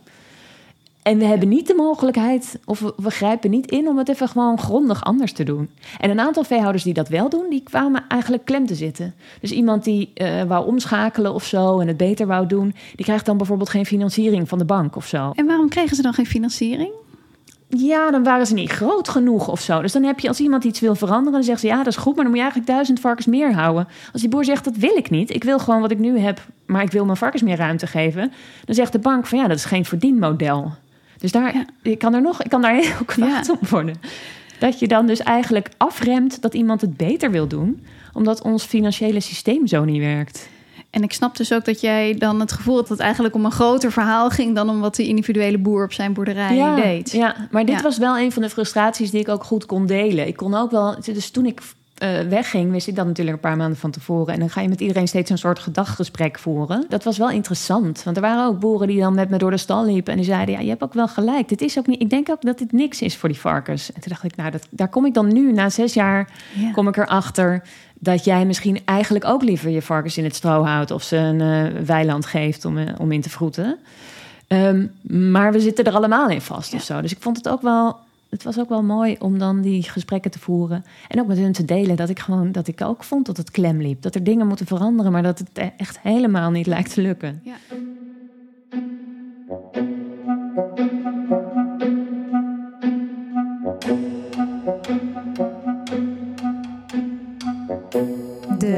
[1.03, 4.59] En we hebben niet de mogelijkheid, of we, grijpen niet in om het even gewoon
[4.59, 5.70] grondig anders te doen.
[6.00, 9.14] En een aantal veehouders die dat wel doen, die kwamen eigenlijk klem te zitten.
[9.40, 13.27] Dus iemand die uh, wou omschakelen of zo en het beter wou doen, die krijgt
[13.27, 15.31] dan bijvoorbeeld geen financiering van de bank of zo.
[15.35, 16.90] En waarom kregen ze dan geen financiering?
[17.77, 19.81] Ja, dan waren ze niet groot genoeg of zo.
[19.81, 21.97] Dus dan heb je als iemand iets wil veranderen, dan zegt ze ja, dat is
[21.97, 23.89] goed, maar dan moet je eigenlijk duizend varkens meer houden.
[24.13, 26.47] Als die boer zegt dat wil ik niet, ik wil gewoon wat ik nu heb,
[26.67, 28.33] maar ik wil mijn varkens meer ruimte geven,
[28.65, 30.73] dan zegt de bank van ja, dat is geen verdienmodel.
[31.19, 33.95] Dus daar, ik kan er nog, ik kan daar heel kwaad op worden.
[34.59, 39.21] Dat je dan dus eigenlijk afremt dat iemand het beter wil doen, omdat ons financiële
[39.21, 40.49] systeem zo niet werkt.
[40.95, 43.45] En ik snap dus ook dat jij dan het gevoel had dat het eigenlijk om
[43.45, 47.11] een groter verhaal ging dan om wat de individuele boer op zijn boerderij deed.
[47.11, 50.27] Ja, maar dit was wel een van de frustraties die ik ook goed kon delen.
[50.27, 51.61] Ik kon ook wel, dus toen ik
[51.95, 54.35] eh, wegging, wist ik dat natuurlijk een paar maanden van tevoren.
[54.35, 56.85] En dan ga je met iedereen steeds een soort gedachtgesprek voeren.
[56.89, 58.03] Dat was wel interessant.
[58.03, 60.13] Want er waren ook boeren die dan met me door de stal liepen.
[60.13, 61.49] En die zeiden, ja, je hebt ook wel gelijk.
[61.49, 63.93] Dit is ook niet, ik denk ook dat dit niks is voor die varkens.
[63.93, 66.71] En toen dacht ik, nou, dat, daar kom ik dan nu, na zes jaar, Ja.
[66.71, 67.63] kom ik erachter...
[68.05, 70.90] dat jij misschien eigenlijk ook liever je varkens in het stro houdt...
[70.90, 73.77] of ze een eh, weiland geeft om, eh, om in te vroeten.
[74.47, 76.77] Ehm, maar we zitten er allemaal in vast Ja.
[76.77, 77.01] of zo.
[77.01, 77.97] Dus ik vond het ook wel...
[78.29, 80.85] Het was ook wel mooi om dan die gesprekken te voeren.
[81.09, 83.51] En ook met hun te delen dat ik gewoon dat ik ook vond dat het
[83.51, 84.03] klem liep.
[84.03, 87.40] Dat er dingen moeten veranderen, maar dat het e- echt helemaal niet lijkt te lukken.
[87.45, 87.55] Ja.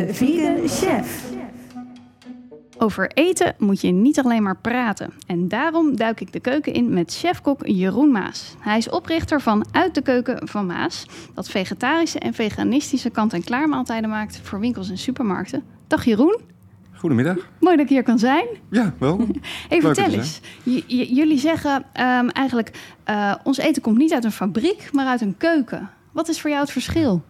[0.07, 1.25] De vegan chef.
[2.79, 5.13] Over eten moet je niet alleen maar praten.
[5.27, 8.55] En daarom duik ik de keuken in met chefkok Jeroen Maas.
[8.59, 14.11] Hij is oprichter van Uit de Keuken van Maas, dat vegetarische en veganistische kant-en-klaar maaltijden
[14.11, 15.63] maakt voor winkels en supermarkten.
[15.87, 16.41] Dag Jeroen,
[16.95, 17.37] Goedemiddag.
[17.61, 18.47] mooi dat ik hier kan zijn.
[18.71, 19.17] Ja, wel.
[19.71, 20.41] Leuk vertel eens.
[20.87, 22.71] Jullie zeggen ehm, eigenlijk,
[23.05, 25.91] eh, ons eten komt niet uit een fabriek, maar uit een keuken.
[26.13, 27.23] Wat is voor jou het verschil?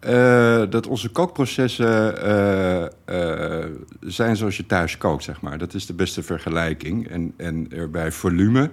[0.00, 5.58] Eh, dat onze kookprocessen eh, eh, zijn zoals je thuis kookt, zeg maar.
[5.58, 7.08] Dat is de beste vergelijking.
[7.08, 8.70] En, en er bij volume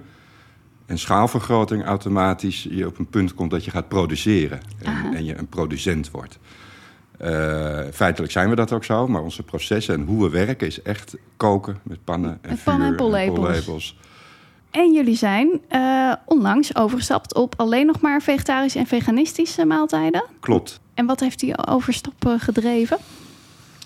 [0.85, 4.59] en schaalvergroting automatisch je op een punt komt dat je gaat produceren.
[4.83, 6.39] En, en je een producent wordt.
[7.93, 11.15] Feitelijk zijn we dat ook zo, maar onze processen en hoe we werken is echt
[11.37, 13.39] koken met pannen en Met pannen en vuur pollepels.
[13.39, 13.97] pollepels.
[14.71, 15.61] En jullie zijn
[16.25, 20.25] onlangs overgestapt op alleen nog maar vegetarische en veganistische maaltijden.
[20.39, 20.79] Klopt.
[20.97, 22.97] En wat heeft die overstap eh, gedreven?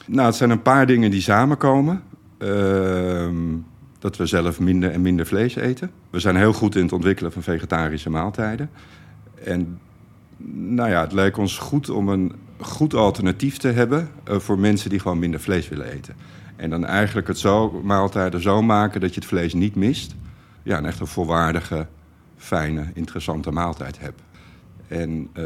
[0.06, 2.04] Nou, het zijn een paar dingen die samenkomen.
[2.38, 3.36] Ehm,
[4.00, 5.92] dat we zelf minder en minder vlees eten.
[6.10, 8.70] We zijn heel goed in het ontwikkelen van vegetarische maaltijden.
[9.44, 9.80] En
[10.54, 14.90] nou ja, het leek ons goed om een goed alternatief te hebben eh, voor mensen
[14.90, 16.16] die gewoon minder vlees willen eten.
[16.56, 20.16] En dan eigenlijk het zo, maaltijden zo maken dat je het vlees niet mist.
[20.64, 21.88] Ja, en echt een volwaardige,
[22.38, 24.22] fijne, interessante maaltijd hebt.
[24.92, 25.44] En eh,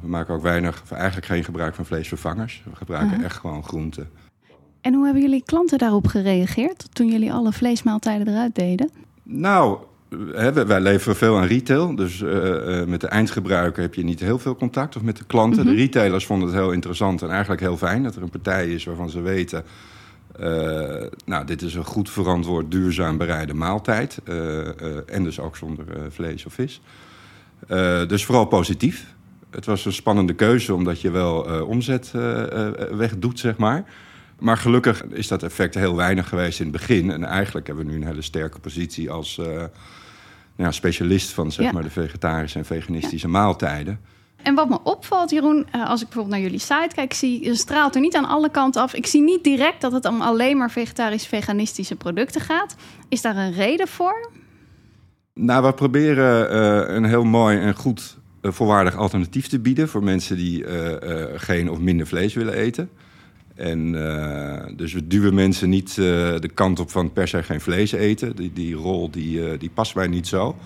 [0.00, 2.62] we maken ook weinig, of eigenlijk geen gebruik van vleesvervangers.
[2.70, 3.24] We gebruiken Aha.
[3.24, 4.08] echt gewoon groenten.
[4.80, 8.90] En hoe hebben jullie klanten daarop gereageerd toen jullie alle vleesmaaltijden eruit deden?
[9.22, 9.78] Nou,
[10.32, 11.94] hè, wij- leveren veel aan retail.
[11.94, 14.96] Dus eh, eh, met de eindgebruiker heb je niet heel veel contact.
[14.96, 15.64] Of met de klanten.
[15.64, 15.70] Mhm.
[15.74, 18.84] De retailers vonden het heel interessant en eigenlijk heel fijn dat er een partij is
[18.84, 19.64] waarvan ze weten.
[21.24, 24.18] nou, dit is een goed verantwoord, duurzaam bereide maaltijd.
[25.06, 26.80] en dus ook zonder vlees of vis.
[27.68, 29.14] Eh, dus vooral positief.
[29.50, 33.84] Het was een spannende keuze omdat je wel eh, omzet eh, wegdoet, zeg maar.
[34.38, 37.10] Maar gelukkig is dat effect heel weinig geweest in het begin.
[37.10, 39.70] En eigenlijk hebben we nu een hele sterke positie als nou
[40.56, 41.72] ja, specialist van zeg Ja.
[41.72, 44.00] maar, de vegetarische en veganistische maaltijden.
[44.42, 47.94] En wat me opvalt, Jeroen, als ik bijvoorbeeld naar jullie site kijk, zie je straalt
[47.94, 48.94] er niet aan alle kanten af.
[48.94, 52.76] Ik zie niet direct dat het om alleen maar vegetarisch-veganistische producten gaat.
[53.08, 54.30] Is daar een reden voor?
[55.40, 60.02] Nou, we proberen eh, een heel mooi en goed eh, volwaardig alternatief te bieden voor
[60.02, 62.88] mensen die eh, geen of minder vlees willen eten.
[63.54, 63.92] En
[64.76, 68.36] dus we duwen mensen niet de kant op van per se geen vlees eten.
[68.36, 70.56] Die, die rol die, die past mij niet zo.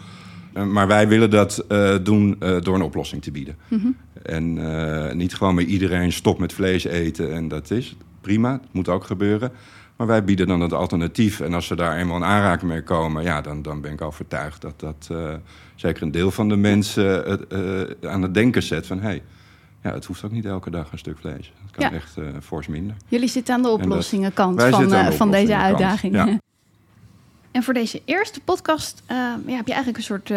[0.52, 1.64] Maar wij willen dat
[2.02, 3.56] doen door een oplossing te bieden.
[4.22, 8.52] En eh, niet gewoon met iedereen stop met vlees eten en dat is prima.
[8.52, 9.52] Het moet ook gebeuren.
[10.00, 11.40] Maar wij bieden dan het alternatief.
[11.40, 14.60] En als ze daar eenmaal in aanraking mee komen, ja, dan, dan ben ik overtuigd
[14.60, 15.34] dat dat eh,
[15.74, 19.22] zeker een deel van de mensen eh, aan het denken zet van hé, hey,
[19.82, 21.52] ja, het hoeft ook niet elke dag een stuk vlees.
[21.62, 21.92] Het kan Ja.
[21.92, 22.96] echt eh fors minder.
[23.08, 26.14] Jullie zitten aan de oplossingenkant van, de van deze uitdaging.
[26.14, 26.38] ja.
[27.50, 30.32] En voor deze eerste podcast ja, heb je eigenlijk een soort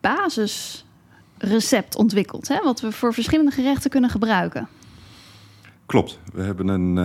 [0.00, 2.48] basisrecept ontwikkeld.
[2.48, 2.58] Hè?
[2.62, 4.68] Wat we voor verschillende gerechten kunnen gebruiken.
[5.86, 6.18] Klopt.
[6.32, 6.96] We hebben een,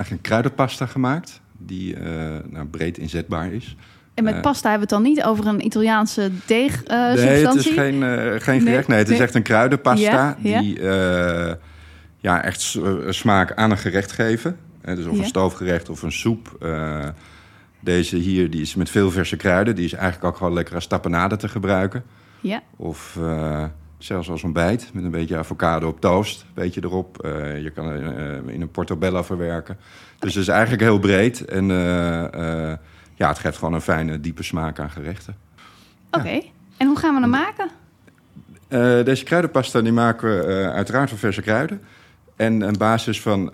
[0.00, 2.02] eigenlijk een kruidenpasta gemaakt die eh,
[2.50, 3.76] nou, breed inzetbaar is.
[4.14, 4.40] En met Eh.
[4.40, 7.24] pasta hebben we het dan niet over een Italiaanse deegsubstantie.
[7.24, 8.88] nee, het is geen, eh, geen gerecht.
[8.88, 10.60] Nee, het is echt een kruidenpasta Ja, ja.
[10.60, 11.54] die eh,
[12.18, 14.56] ja, echt eh, smaak aan een gerecht geven.
[14.80, 15.20] Eh, dus of Ja.
[15.22, 16.56] een stoofgerecht of een soep.
[16.60, 17.08] Eh,
[17.80, 19.74] deze hier die is met veel verse kruiden.
[19.74, 22.02] Die is eigenlijk ook gewoon lekker als tapenade te gebruiken.
[22.40, 23.64] Ja, Of eh,
[24.04, 26.40] zelfs als ontbijt met een beetje avocado op toast.
[26.40, 27.22] Een beetje erop.
[27.22, 29.78] Eh, je kan het eh, in een portobello verwerken.
[30.18, 31.44] Dus het is eigenlijk heel breed.
[31.44, 32.74] En eh,
[33.14, 35.36] ja, het geeft gewoon een fijne, diepe smaak aan gerechten.
[36.10, 36.40] oké.
[36.76, 37.68] En hoe gaan we hem maken?
[39.04, 41.80] Deze kruidenpasta die maken we uiteraard van verse kruiden.
[42.36, 43.52] En een basis van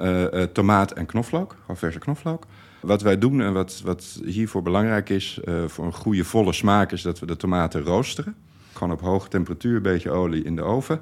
[0.53, 1.57] tomaat en knoflook.
[1.61, 2.47] Gewoon verse knoflook.
[2.81, 5.41] Wat wij doen en wat, wat hiervoor belangrijk is...
[5.67, 6.93] voor een goede volle smaak...
[6.93, 8.35] is dat we de tomaten roosteren.
[8.77, 11.01] Gewoon op hoge temperatuur, een beetje olie in de oven.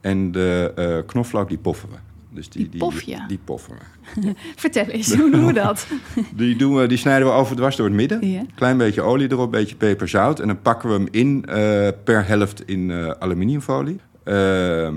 [0.00, 1.96] En de eh knoflook, die poffen we.
[2.30, 3.04] Dus die, Die pof?
[3.04, 4.34] Die, poffen we.
[4.56, 5.86] Vertel eens, hoe doen we dat?
[6.34, 8.48] Die, doen we, die snijden we overdwars door het midden.
[8.54, 10.40] Klein beetje olie erop, beetje peper, zout.
[10.40, 14.00] En dan pakken we hem in eh, per helft in eh, aluminiumfolie.
[14.24, 14.96] Ehm,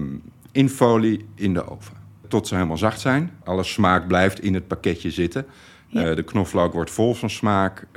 [0.51, 1.95] in folie in de oven.
[2.27, 3.31] Tot ze helemaal zacht zijn.
[3.43, 5.45] Alle smaak blijft in het pakketje zitten.
[5.89, 7.87] De knoflook wordt vol van smaak.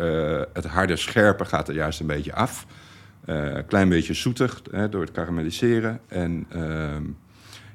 [0.53, 2.67] Het harde scherpe gaat er juist een beetje af.
[3.25, 6.01] Eh, klein beetje zoetig hè, door het karamelliseren.
[6.09, 7.03] En ehm,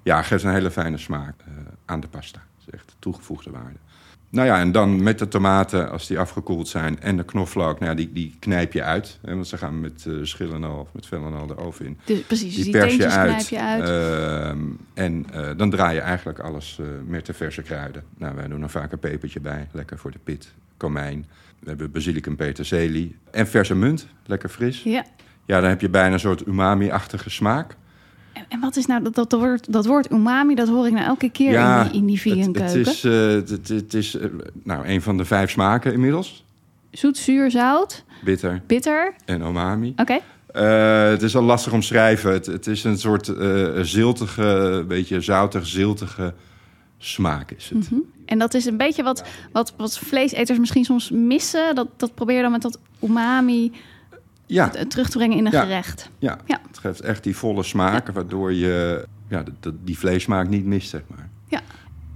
[0.03, 1.53] ja, geeft een hele fijne smaak eh,
[1.85, 2.39] aan de pasta.
[2.57, 3.77] Dat is echt toegevoegde waarde.
[4.31, 7.91] Nou ja, en dan met de tomaten, als die afgekoeld zijn, en de knoflook, nou
[7.91, 9.19] ja, die, die knijp je uit.
[9.21, 11.97] Hè, want ze gaan met eh schillen al, of met vellen al de oven in.
[12.05, 13.29] Dus precies, dus Die die pers je uit.
[13.29, 13.83] knijp je uit.
[13.83, 14.59] Ehm,
[14.93, 15.25] en
[15.57, 18.03] dan draai je eigenlijk alles met de verse kruiden.
[18.17, 20.53] Nou, wij doen er vaak een pepertje bij, lekker voor de pit.
[20.77, 21.25] Komijn.
[21.59, 23.15] We hebben basilicum, peterselie.
[23.31, 24.83] En verse munt, lekker fris.
[24.83, 25.05] ja.
[25.49, 27.75] Ja, dan heb je bijna een soort umami-achtige smaak.
[28.33, 30.55] En, en wat is nou dat, dat, woord, dat woord umami?
[30.55, 33.67] Dat hoor ik nou elke keer in die, in die vegan het, is, eh, het,
[33.67, 34.29] het is eh,
[34.63, 36.45] nou, een van de vijf smaken inmiddels.
[36.91, 39.13] Zoet, zuur, zout, Bitter bitter.
[39.25, 39.93] en umami.
[39.95, 40.19] Oké.
[40.53, 42.31] Eh, het is al lastig omschrijven.
[42.31, 46.33] Het, het is een soort eh, ziltige, beetje zoutig, ziltige
[46.97, 47.91] smaak is het.
[47.91, 47.99] Mhm.
[48.25, 51.75] En dat is een beetje wat, wat, wat vleeseters misschien soms missen.
[51.75, 53.71] Dat, dat probeer je dan met dat umami
[54.51, 55.61] Ja, terug te brengen in een Ja.
[55.61, 56.09] gerecht.
[56.19, 56.59] ja, Ja.
[56.67, 59.43] het geeft echt die volle smaak, waardoor je ja,
[59.83, 61.27] die vleesmaak niet mist, zeg maar.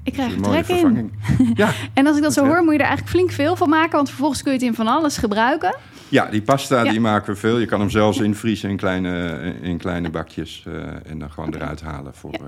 [0.06, 0.80] Ik Dat krijg er een trek in.
[0.80, 1.12] vervanging.
[1.58, 3.92] Ja, En als ik dat zo hoor, moet je er eigenlijk flink veel van maken.
[3.96, 5.76] Want vervolgens kun je het in van alles gebruiken.
[6.10, 6.92] ja, die pasta Ja.
[6.92, 7.58] die maken we veel.
[7.60, 11.82] Je kan hem zelfs invriezen in kleine, in kleine bakjes eh, en dan gewoon eruit
[11.82, 12.40] halen voor, eh,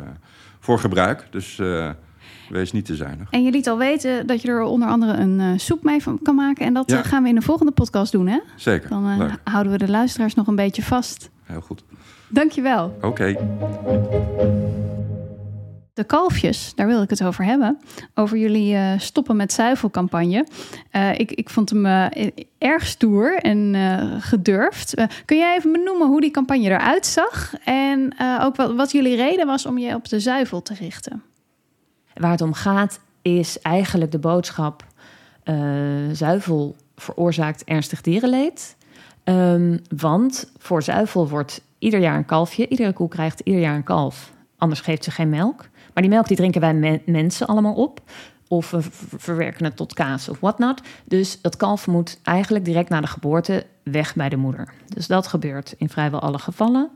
[0.60, 1.28] voor gebruik.
[1.30, 1.89] Dus eh,
[2.50, 3.30] wees niet te zuinig.
[3.32, 6.20] En je liet al weten dat je er onder andere een eh, soep mee van
[6.24, 6.66] kan maken.
[6.66, 6.98] En dat Ja.
[6.98, 8.40] eh, gaan we in de volgende podcast doen, hè?
[8.56, 11.30] Zeker, Dan eh, houden we de luisteraars nog een beetje vast.
[11.44, 11.84] Heel goed.
[12.28, 12.98] Dankjewel.
[13.02, 13.36] Oké.
[15.94, 17.78] De kalfjes, daar wil ik het over hebben.
[18.14, 20.46] Over jullie stoppen met zuivelcampagne.
[21.18, 21.86] Ik, ik vond hem
[22.58, 23.76] erg stoer en
[24.22, 24.94] gedurfd.
[25.26, 27.54] Kun jij even benoemen hoe die campagne eruit zag?
[27.64, 31.22] En ook wat, wat jullie reden was om je op de zuivel te richten?
[32.15, 34.84] Waar het om gaat is eigenlijk de boodschap...
[35.43, 35.56] eh,
[36.12, 38.75] zuivel veroorzaakt ernstig dierenleed.
[39.23, 42.67] Ehm, want voor zuivel wordt ieder jaar een kalfje.
[42.67, 44.32] Iedere koe krijgt ieder jaar een kalf.
[44.58, 45.67] Anders geeft ze geen melk.
[45.93, 48.01] Maar die melk die drinken wij men- mensen allemaal op.
[48.47, 50.82] Of we ver- verwerken het tot kaas of whatnot.
[51.06, 54.73] Dus dat kalf moet eigenlijk direct na de geboorte weg bij de moeder.
[54.88, 56.89] Dus dat gebeurt in vrijwel alle gevallen.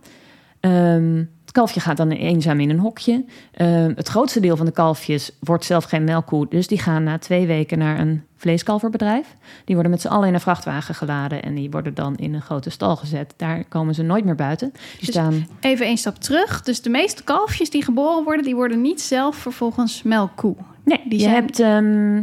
[0.60, 3.26] Ehm, het kalfje gaat dan eenzaam in een hokje.
[3.52, 6.46] Ehm, het grootste deel van de kalfjes wordt zelf geen melkkoe.
[6.50, 9.36] Dus die gaan na twee weken naar een vleeskalverbedrijf.
[9.66, 11.44] Die worden met z'n allen in een vrachtwagen geladen.
[11.44, 13.34] En die worden dan in een grote stal gezet.
[13.38, 14.70] Daar komen ze nooit meer buiten.
[14.72, 15.48] Die Dus staan...
[15.60, 16.62] Even een stap terug.
[16.62, 20.56] Dus de meeste kalfjes die geboren worden, die worden niet zelf vervolgens melkkoe.
[20.84, 22.22] Nee, die je zijn- hebt ehm,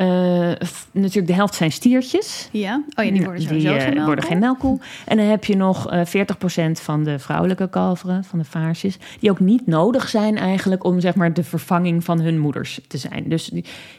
[0.00, 2.48] eh, natuurlijk de helft zijn stiertjes.
[2.52, 2.82] Ja?
[2.94, 4.78] Oh ja, die worden sowieso die, eh, worden geen melkkoe.
[5.06, 9.30] En dan heb je nog eh 40% van de vrouwelijke kalveren, van de vaarsjes, die
[9.30, 13.28] ook niet nodig zijn eigenlijk om zeg maar de vervanging van hun moeders te zijn.
[13.28, 13.50] Dus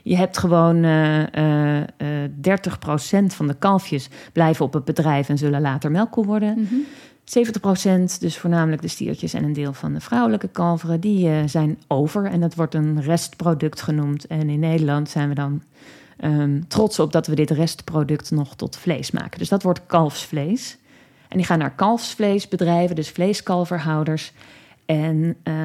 [0.04, 5.38] je hebt gewoon eh eh, eh, 30% van de kalfjes blijven op het bedrijf en
[5.38, 6.54] zullen later melkkoe worden.
[6.58, 6.76] Mhm.
[7.25, 11.77] 70%, dus voornamelijk de stiertjes en een deel van de vrouwelijke kalveren, die eh, zijn
[11.88, 12.25] over.
[12.25, 14.27] En dat wordt een restproduct genoemd.
[14.27, 15.63] En in Nederland zijn we dan
[16.17, 19.39] ehm, trots op dat we dit restproduct nog tot vlees maken.
[19.39, 20.77] Dus dat wordt kalfsvlees.
[21.27, 24.34] En die gaan naar kalfsvleesbedrijven, dus vleeskalverhouders.
[24.86, 25.55] En eh,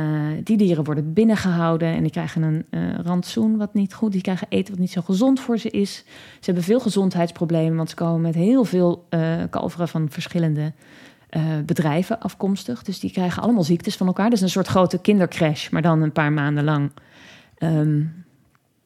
[0.45, 4.13] die dieren worden binnengehouden en die krijgen een eh, rantsoen wat niet goed.
[4.13, 5.95] Die krijgen eten wat niet zo gezond voor ze is.
[6.41, 9.05] Ze hebben veel gezondheidsproblemen, want ze komen met heel veel
[9.51, 10.73] kalveren van verschillende
[11.29, 12.83] eh, bedrijven afkomstig.
[12.83, 14.31] Dus die krijgen allemaal ziektes van elkaar.
[14.31, 16.91] Dus een soort grote kindercrash, maar dan een paar maanden lang.
[17.59, 18.03] Ehm,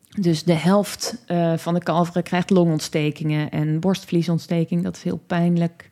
[0.09, 4.83] dus de helft eh, van de kalveren krijgt longontstekingen en borstvliesontsteking.
[4.83, 5.91] Dat is heel pijnlijk.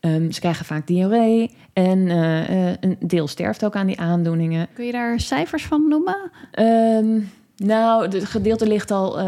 [0.00, 4.68] Ehm, ze krijgen vaak diarree en eh, een deel sterft ook aan die aandoeningen.
[4.74, 6.30] Kun je daar cijfers van noemen?
[6.50, 7.20] Ehm,
[7.56, 9.18] nou, het gedeelte ligt al,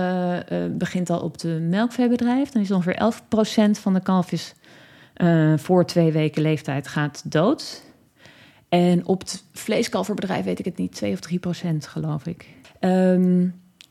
[0.70, 2.50] begint al op de melkveebedrijf.
[2.50, 3.12] Dan is ongeveer
[3.68, 4.54] 11% van de kalfjes
[5.18, 7.82] eh, voor twee weken leeftijd gaat dood.
[8.68, 12.46] En op het vleeskalverbedrijf weet ik het niet, 2 of 3 procent geloof ik.
[12.80, 13.46] Ehm,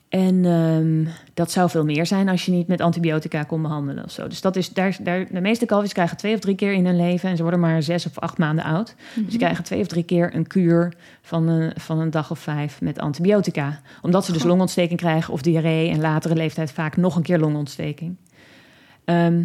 [0.09, 4.11] en ehm, dat zou veel meer zijn als je niet met antibiotica kon behandelen of
[4.11, 4.27] zo.
[4.27, 6.95] Dus dat is, daar, daar, de meeste kalfjes krijgen twee of drie keer in hun
[6.95, 7.29] leven...
[7.29, 8.95] en ze worden maar zes of acht maanden oud.
[9.15, 12.39] Dus ze krijgen twee of drie keer een kuur van een, van een dag of
[12.39, 13.79] vijf met antibiotica.
[14.01, 15.89] Omdat ze dus longontsteking krijgen of diarree...
[15.89, 18.15] en latere leeftijd vaak nog een keer longontsteking.
[19.05, 19.43] Ehm,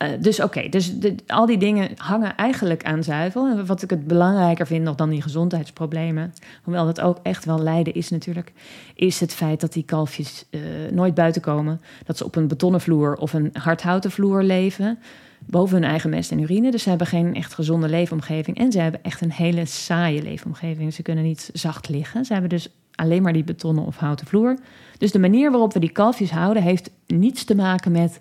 [0.00, 0.92] Eh, dus oké, dus
[1.26, 3.46] al die dingen hangen eigenlijk aan zuivel.
[3.46, 7.58] En wat ik het belangrijker vind nog dan die gezondheidsproblemen, hoewel dat ook echt wel
[7.58, 8.52] lijden is natuurlijk,
[8.94, 10.60] is het feit dat die kalfjes eh,
[10.90, 11.80] nooit buiten komen.
[12.04, 14.98] Dat ze op een betonnen vloer of een hardhouten vloer leven,
[15.38, 16.70] boven hun eigen mest en urine.
[16.70, 18.58] Dus ze hebben geen echt gezonde leefomgeving.
[18.58, 20.94] En ze hebben echt een hele saaie leefomgeving.
[20.94, 22.24] Ze kunnen niet zacht liggen.
[22.24, 24.58] Ze hebben dus alleen maar die betonnen of houten vloer.
[24.98, 28.20] Dus de manier waarop we die kalfjes houden, heeft niets te maken met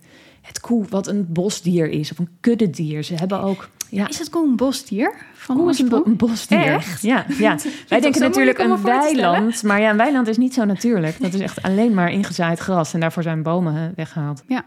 [0.50, 3.04] het koe, wat een bosdier is, of een kuddedier.
[3.04, 3.70] Ze hebben ook.
[3.90, 5.14] Ja, Is het koe een bosdier?
[5.34, 6.60] Van koe is een, bo- een bosdier.
[6.66, 7.02] Echt?
[7.02, 7.58] Ja, ja.
[7.88, 11.22] wij denken natuurlijk een weiland, maar ja, een weiland is niet zo natuurlijk.
[11.22, 14.44] Dat is echt alleen maar ingezaaid gras en daarvoor zijn bomen weggehaald.
[14.48, 14.66] Ja.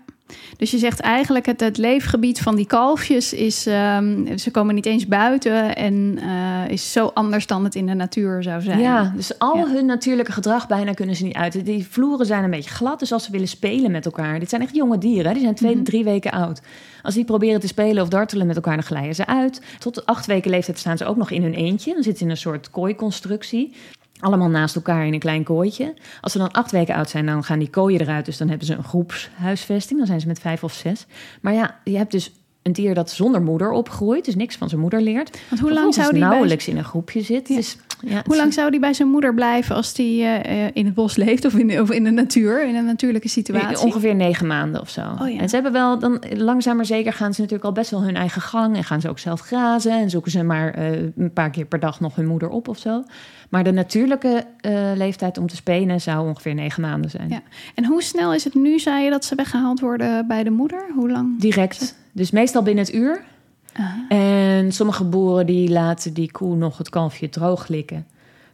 [0.56, 3.66] Dus je zegt eigenlijk het, het leefgebied van die kalfjes is...
[3.66, 7.94] ehm, ze komen niet eens buiten en eh, is zo anders dan het in de
[7.94, 8.78] natuur zou zijn.
[8.80, 9.66] Ja, dus al Ja.
[9.68, 11.64] hun natuurlijke gedrag bijna kunnen ze niet uiten.
[11.64, 14.38] Die vloeren zijn een beetje glad, dus als ze willen spelen met elkaar...
[14.38, 15.84] Dit zijn echt jonge dieren, hè, die zijn twee, Mhm.
[15.84, 16.60] drie weken oud.
[17.02, 19.60] Als die proberen te spelen of dartelen met elkaar, dan glijden ze uit.
[19.78, 21.92] Tot acht weken leeftijd staan ze ook nog in hun eentje.
[21.94, 23.72] Dan zitten ze in een soort kooiconstructie.
[24.22, 25.94] Allemaal naast elkaar in een klein kooitje.
[26.20, 28.24] Als ze dan acht weken oud zijn, dan gaan die kooien eruit.
[28.24, 29.98] Dus dan hebben ze een groepshuisvesting.
[29.98, 31.06] Dan zijn ze met vijf of zes.
[31.40, 32.32] Maar ja, je hebt dus
[32.62, 34.24] een dier dat zonder moeder opgroeit.
[34.24, 35.40] Dus niks van zijn moeder leert.
[35.48, 37.48] Want hoe lang zou die bij, nauwelijks in een groepje zit.
[37.48, 37.56] Ja.
[37.56, 40.84] Dus, ja, hoe lang zou die bij zijn moeder blijven als die eh, eh, in
[40.84, 43.86] het bos leeft of in, de, of in de natuur, in een natuurlijke situatie?
[43.86, 45.00] Ongeveer negen maanden of zo.
[45.20, 45.40] Oh ja.
[45.40, 48.16] En ze hebben wel, dan langzaam maar zeker gaan ze natuurlijk al best wel hun
[48.16, 48.76] eigen gang.
[48.76, 49.92] En gaan ze ook zelf grazen.
[49.92, 52.78] En zoeken ze maar eh, een paar keer per dag nog hun moeder op of
[52.78, 53.04] zo.
[53.52, 57.28] Maar de natuurlijke eh, leeftijd om te spelen zou ongeveer negen maanden zijn.
[57.28, 57.42] Ja.
[57.74, 60.84] En hoe snel is het nu, zei je, dat ze weggehaald worden bij de moeder?
[60.94, 61.40] Hoe lang?
[61.40, 61.96] Direct.
[62.12, 63.24] Dus meestal binnen het uur.
[63.72, 64.04] Aha.
[64.08, 68.06] En sommige boeren die laten die koe nog het kalfje droog likken.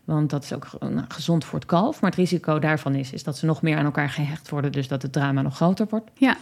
[0.09, 2.01] Want dat is ook nou, gezond voor het kalf.
[2.01, 4.73] Maar het risico daarvan is, is dat ze nog meer aan elkaar gehecht worden.
[4.73, 6.11] Dus dat het drama nog groter wordt.
[6.15, 6.37] Ja,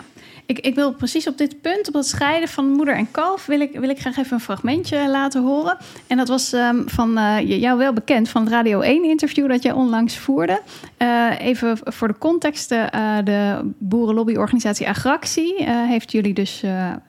[0.47, 3.61] ik, ik wil precies op dit punt, op het scheiden van moeder en kalf, wil
[3.61, 5.77] ik, wil ik graag even een fragmentje laten horen.
[6.07, 9.73] En dat was ehm, van eh, jou wel bekend van het Radio 1-interview dat jij
[9.73, 10.61] onlangs voerde.
[10.97, 16.63] Eh, even voor de context, eh, de boerenlobbyorganisatie Agractie heeft jullie dus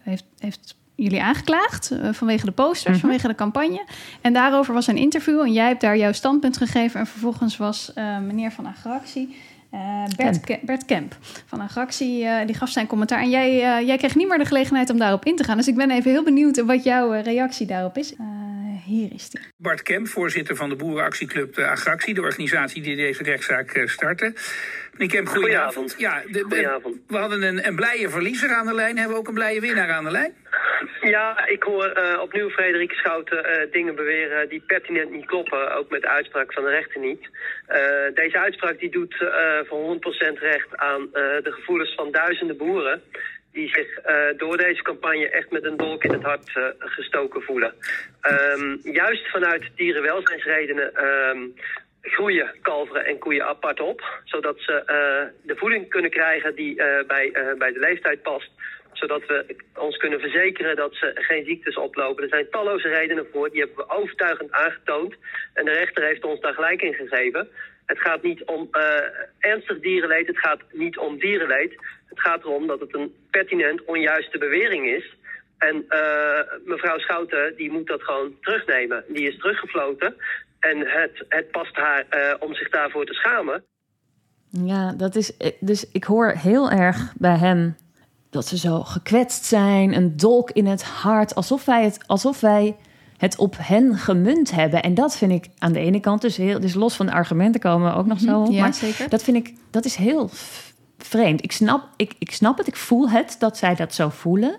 [0.04, 3.00] heeft, heeft jullie aangeklaagd eh, vanwege de posters, Mhm.
[3.00, 3.86] vanwege de campagne.
[4.22, 7.00] En daarover was een interview en jij hebt daar jouw standpunt gegeven.
[7.00, 9.36] En vervolgens was eh, meneer van Agractie,
[9.72, 13.20] eh, Bert, Ke- Bert Kemp van Agractie, eh, die gaf zijn commentaar.
[13.20, 15.58] En jij, jij kreeg niet meer de gelegenheid om daarop in te gaan.
[15.58, 18.14] Dus ik ben even heel benieuwd wat jouw reactie daarop is.
[18.16, 18.26] Eh,
[18.86, 19.40] hier is die.
[19.58, 24.34] Bart Kemp, voorzitter van de Boerenactieclub de Agractie, de organisatie die deze rechtszaak eh, startte.
[24.92, 25.96] Meneer Kemp, goedenavond.
[25.98, 26.96] Ja, de- de- Goedenavond.
[27.08, 28.96] we hadden een, een blije verliezer aan de lijn.
[28.98, 30.32] Hebben we ook een blije winnaar aan de lijn?
[31.02, 35.76] Ja, ik hoor eh, opnieuw Frederik Schouten eh, dingen beweren die pertinent niet kloppen.
[35.76, 37.30] Ook met de uitspraak van de rechter niet.
[37.66, 37.80] Eh,
[38.14, 39.16] deze uitspraak die doet
[39.68, 43.02] voor 100% recht aan de gevoelens van duizenden boeren.
[43.52, 44.02] Die zich
[44.38, 47.74] door deze campagne echt met een dolk in het hart gestoken voelen.
[48.22, 51.40] Ehm, juist vanuit dierenwelzijnsredenen ehm,
[52.02, 54.22] groeien kalveren en koeien apart op.
[54.24, 54.84] Zodat ze
[55.42, 56.76] de voeding kunnen krijgen die
[57.08, 58.52] bij, bij de leeftijd past
[59.00, 62.24] zodat we ons kunnen verzekeren dat ze geen ziektes oplopen.
[62.24, 65.16] Er zijn talloze redenen voor, die hebben we overtuigend aangetoond.
[65.54, 67.48] En de rechter heeft ons daar gelijk in gegeven.
[67.86, 68.82] Het gaat niet om eh,
[69.40, 71.72] ernstig dierenleed, het gaat niet om dierenleed.
[72.06, 75.16] Het gaat erom dat het een pertinent onjuiste bewering is.
[75.58, 79.04] En eh, mevrouw Schouten, die moet dat gewoon terugnemen.
[79.08, 80.16] Die is teruggefloten.
[80.60, 83.64] En het, het past haar eh, om zich daarvoor te schamen.
[84.50, 85.38] Ja, dat is.
[85.60, 87.76] Dus ik hoor heel erg bij hem
[88.38, 92.76] dat ze zo gekwetst zijn, een dolk in het hart, alsof wij het, alsof wij
[93.18, 94.84] het op hen gemunt hebben.
[94.84, 96.60] En dat vind ik aan de ene kant dus heel.
[96.60, 98.42] Dus los van de argumenten komen we ook nog zo.
[98.42, 99.10] op, Ja, maar zeker.
[99.10, 100.30] dat vind ik, dat is heel
[100.98, 101.44] vreemd.
[101.44, 104.56] Ik snap, ik, ik snap het, ik voel het dat zij dat zo voelen.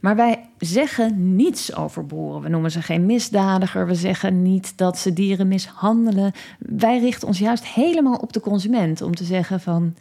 [0.00, 2.42] Maar wij zeggen niets over boeren.
[2.42, 3.86] We noemen ze geen misdadiger.
[3.86, 6.32] We zeggen niet dat ze dieren mishandelen.
[6.58, 9.02] Wij richten ons juist helemaal op de consument.
[9.02, 9.94] Om te zeggen van...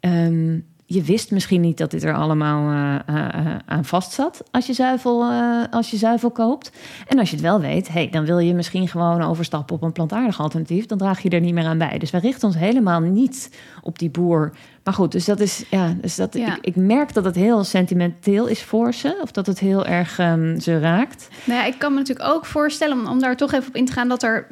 [0.00, 4.42] ehm, je wist misschien niet dat dit er allemaal eh, eh, eh, aan vast zat
[4.50, 5.32] als je, zuivel,
[5.70, 6.70] als je zuivel koopt.
[7.06, 9.92] En als je het wel weet, hey, dan wil je misschien gewoon overstappen op een
[9.92, 10.86] plantaardig alternatief.
[10.86, 11.98] Dan draag je er niet meer aan bij.
[11.98, 14.52] Dus wij richten ons helemaal niet op die boer.
[14.84, 16.56] Maar goed, dus dat is, ja, dus dat, Ja.
[16.56, 19.18] Ik, ik merk dat het heel sentimenteel is voor ze.
[19.22, 21.28] Of dat het heel erg ehm, ze raakt.
[21.44, 23.86] Nou ja, ik kan me natuurlijk ook voorstellen, om, om daar toch even op in
[23.86, 24.46] te gaan, dat er,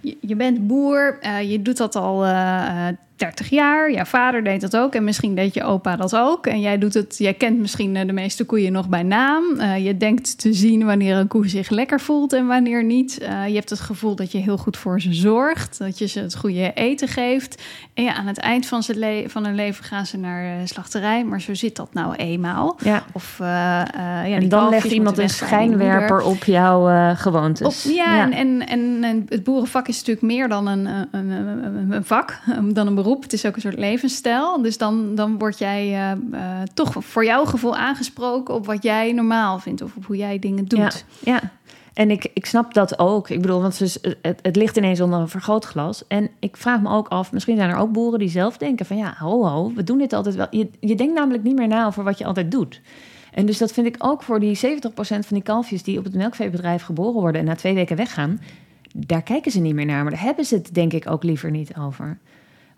[0.00, 2.24] je, je bent boer, je doet dat al
[3.18, 3.92] 30 jaar.
[3.92, 6.46] Jouw vader deed dat ook en misschien deed je opa dat ook.
[6.46, 9.44] En jij doet het, jij kent misschien eh, de meeste koeien nog bij naam.
[9.56, 13.18] Uh, je denkt te zien wanneer een koe zich lekker voelt en wanneer niet.
[13.22, 16.20] Uh, je hebt het gevoel dat je heel goed voor ze zorgt, dat je ze
[16.20, 17.62] het goede eten geeft.
[17.94, 21.24] En ja, aan het eind van, ze van hun leven gaan ze naar de slachterij,
[21.24, 22.76] maar zo zit dat nou eenmaal.
[22.82, 23.04] Ja.
[23.12, 27.86] Of, ja, en dan legt iemand een schijnwerper op jouw gewoontes.
[27.86, 28.30] Op, ja, ja.
[28.30, 32.40] En, en, en, het boerenvak is natuurlijk meer dan een, een, een, een vak,
[32.72, 33.07] dan een beroep.
[33.08, 34.62] Het is ook een soort levensstijl.
[34.62, 39.12] Dus dan, dan word jij uh, uh, toch voor jouw gevoel aangesproken op wat jij
[39.12, 41.04] normaal vindt of op hoe jij dingen doet.
[41.20, 41.52] Ja, ja.
[41.94, 43.30] en ik, ik snap dat ook.
[43.30, 46.06] Ik bedoel, want het, het, het ligt ineens onder een vergrootglas.
[46.06, 48.96] En ik vraag me ook af, misschien zijn er ook boeren die zelf denken van
[48.96, 50.46] ja, ho ho, we doen dit altijd wel.
[50.50, 52.80] Je, je denkt namelijk niet meer na over wat je altijd doet.
[53.32, 54.60] En dus dat vind ik ook voor die 70%
[55.00, 58.40] van die kalfjes die op het melkveebedrijf geboren worden en na twee weken weggaan.
[58.96, 61.50] Daar kijken ze niet meer naar, maar daar hebben ze het denk ik ook liever
[61.50, 62.18] niet over.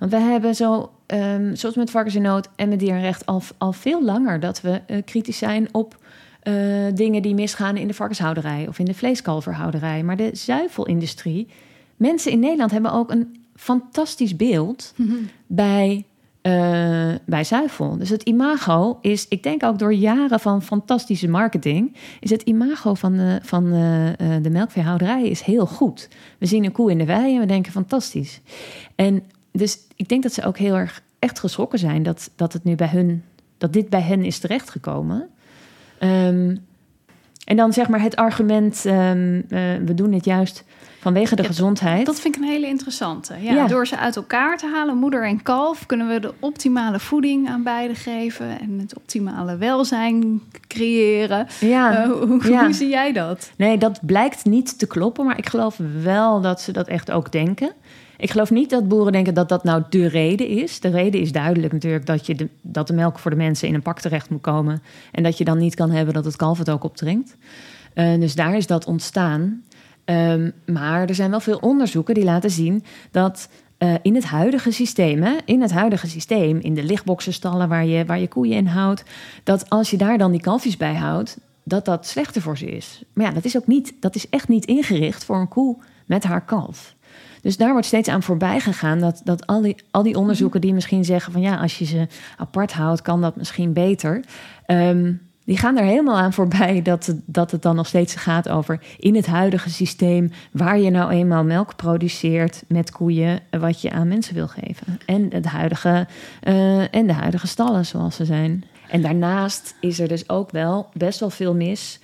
[0.00, 3.72] Want we hebben zo, um, zoals met varkens in nood en met dierenrecht, al, al
[3.72, 5.96] veel langer dat we uh, kritisch zijn op
[6.42, 6.54] uh,
[6.94, 10.02] dingen die misgaan in de varkenshouderij of in de vleeskalverhouderij.
[10.02, 11.48] Maar de zuivelindustrie,
[11.96, 15.28] mensen in Nederland hebben ook een fantastisch beeld mm -hmm.
[15.46, 16.04] bij,
[16.42, 17.96] uh, bij zuivel.
[17.98, 22.94] Dus het imago is, ik denk ook door jaren van fantastische marketing, is het imago
[22.94, 26.08] van de, van de, de melkveehouderij is heel goed.
[26.38, 28.40] We zien een koe in de wei en we denken fantastisch.
[28.94, 29.22] En
[29.52, 32.74] dus ik denk dat ze ook heel erg echt geschrokken zijn dat, dat het nu
[32.74, 33.24] bij hun,
[33.58, 35.28] dat dit bij hen is terechtgekomen.
[36.00, 36.68] Um,
[37.44, 39.42] en dan zeg maar het argument, um, uh,
[39.84, 40.64] we doen het juist
[41.00, 42.06] vanwege de Ja, gezondheid.
[42.06, 43.34] Dat vind ik een hele interessante.
[43.40, 43.66] Ja, Ja.
[43.66, 47.62] Door ze uit elkaar te halen, moeder en kalf, kunnen we de optimale voeding aan
[47.62, 51.46] beide geven en het optimale welzijn creëren.
[51.60, 52.64] ja, Eh, hoe, ja.
[52.64, 53.50] hoe zie jij dat?
[53.56, 57.32] nee, dat blijkt niet te kloppen, maar ik geloof wel dat ze dat echt ook
[57.32, 57.72] denken.
[58.20, 60.80] Ik geloof niet dat boeren denken dat dat nou de reden is.
[60.80, 63.74] De reden is duidelijk natuurlijk dat, je de, dat de melk voor de mensen in
[63.74, 64.82] een pak terecht moet komen.
[65.12, 67.36] En dat je dan niet kan hebben dat het kalf het ook opdringt.
[67.94, 69.62] Eh, dus daar is dat ontstaan.
[70.04, 73.48] Ehm, maar er zijn wel veel onderzoeken die laten zien dat
[73.78, 78.20] eh, in het huidige systeem, in het huidige systeem, in de lichtboxenstallen waar je, waar
[78.20, 79.04] je koeien in houdt,
[79.44, 83.02] dat als je daar dan die kalfjes bij houdt, dat dat slechter voor ze is.
[83.12, 86.24] Maar ja, dat is ook niet, dat is echt niet ingericht voor een koe met
[86.24, 86.94] haar kalf.
[87.42, 90.74] Dus daar wordt steeds aan voorbij gegaan dat, dat al, die, al die onderzoeken die
[90.74, 94.24] misschien zeggen van ja, als je ze apart houdt, kan dat misschien beter.
[94.66, 95.12] Ehm,
[95.44, 98.80] die gaan er helemaal aan voorbij dat, het- dat het dan nog steeds gaat over
[98.98, 103.90] in het huidige systeem, waar je nou eenmaal melk produceert met koeien, eh, wat je
[103.90, 104.98] aan mensen wil geven.
[105.06, 106.06] En, het huidige,
[106.40, 108.64] eh, en de huidige stallen zoals ze zijn.
[108.88, 112.00] En daarnaast is er dus ook wel best wel veel mis.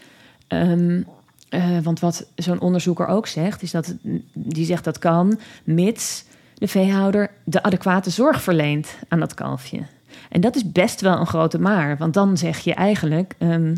[0.48, 1.02] Ehm,
[1.56, 3.94] eh, want wat zo'n onderzoeker ook zegt, is dat
[4.32, 9.80] die zegt dat kan, mits de veehouder de adequate zorg verleent aan dat kalfje.
[10.28, 13.34] En dat is best wel een grote maar, want dan zeg je eigenlijk.
[13.38, 13.74] ehm,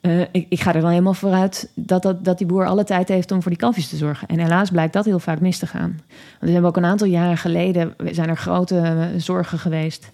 [0.00, 3.08] eh, ik, ik ga er dan helemaal vooruit dat, dat, dat die boer alle tijd
[3.08, 4.28] heeft om voor die kalfjes te zorgen.
[4.28, 6.00] En helaas blijkt dat heel vaak mis te gaan.
[6.08, 10.10] Want we hebben ook een aantal jaren geleden zijn er grote eh, zorgen geweest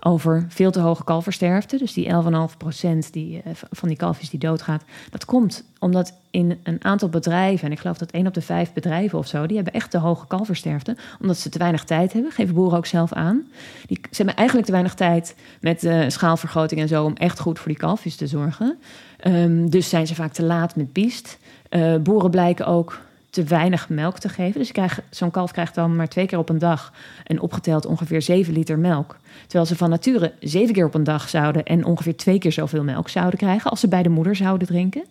[0.00, 1.76] over veel te hoge kalversterfte.
[1.76, 4.82] Dus die 11,5% die, eh, van die kalfjes die doodgaat.
[5.10, 8.72] Dat komt omdat in een aantal bedrijven, en ik geloof dat één op de vijf
[8.72, 10.96] bedrijven of zo, die hebben echt te hoge kalversterfte.
[11.20, 13.42] Omdat ze te weinig tijd hebben, geven boeren ook zelf aan.
[13.86, 17.58] Die, ze hebben eigenlijk te weinig tijd met eh, schaalvergroting en zo om echt goed
[17.58, 18.78] voor die kalfjes te zorgen.
[19.16, 21.38] Ehm, dus zijn ze vaak te laat met biest.
[21.68, 23.00] Eh, boeren blijken ook
[23.30, 24.60] te weinig melk te geven.
[24.60, 24.72] Dus
[25.10, 26.92] zo'n kalf krijgt dan maar twee keer op een dag
[27.24, 29.16] en opgeteld ongeveer 7 liter melk.
[29.42, 32.84] Terwijl ze van nature zeven keer op een dag zouden en ongeveer twee keer zoveel
[32.84, 35.04] melk zouden krijgen als ze bij de moeder zouden drinken.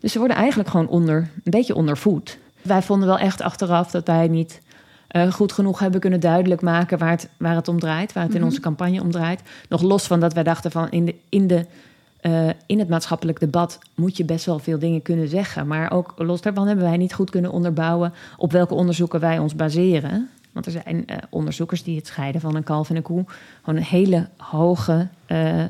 [0.00, 2.38] Dus ze worden eigenlijk gewoon onder, een beetje ondervoed.
[2.62, 4.60] Wij vonden wel echt achteraf dat wij niet
[5.08, 8.34] eh, goed genoeg hebben kunnen duidelijk maken waar het, waar het om draait, waar het
[8.34, 9.42] in onze campagne om draait.
[9.68, 11.66] Nog los van dat wij dachten van in, de, in, de,
[12.22, 15.66] eh, in het maatschappelijk debat moet je best wel veel dingen kunnen zeggen.
[15.66, 19.54] Maar ook los daarvan hebben wij niet goed kunnen onderbouwen op welke onderzoeken wij ons
[19.54, 20.28] baseren.
[20.52, 23.24] Want er zijn eh, onderzoekers die het scheiden van een kalf en een koe
[23.62, 25.64] gewoon een hele hoge, eh,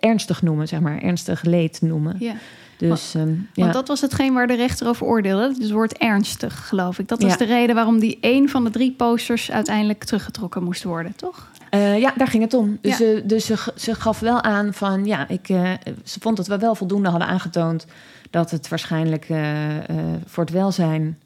[0.00, 2.16] ernstig noemen, zeg maar, ernstig leed noemen.
[2.18, 2.34] Ja.
[2.76, 3.36] Dus ehm, ja.
[3.54, 5.48] Want dat was hetgeen waar de rechter over oordeelde.
[5.48, 7.08] Dus het woord ernstig, geloof ik.
[7.08, 7.36] Dat was Ja.
[7.36, 11.48] de reden waarom die één van de drie posters uiteindelijk teruggetrokken moest worden, toch?
[11.70, 12.78] Eh, ja, daar ging het om.
[12.80, 12.96] Dus, Ja.
[12.96, 15.70] ze, dus ze, ze gaf wel aan van ja, ik, eh,
[16.04, 17.86] ze vond dat we wel voldoende hadden aangetoond
[18.30, 19.84] dat het waarschijnlijk eh, eh,
[20.26, 21.18] voor het welzijn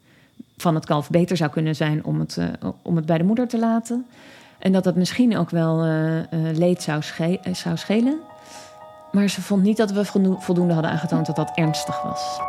[0.57, 2.45] van het kalf beter zou kunnen zijn om het, eh,
[2.81, 4.05] om het bij de moeder te laten.
[4.59, 6.25] En dat dat misschien ook wel eh, eh,
[6.57, 8.17] leed zou, sche- eh, zou schelen.
[9.11, 12.39] Maar ze vond niet dat we voldo- voldoende hadden aangetoond dat dat ernstig was.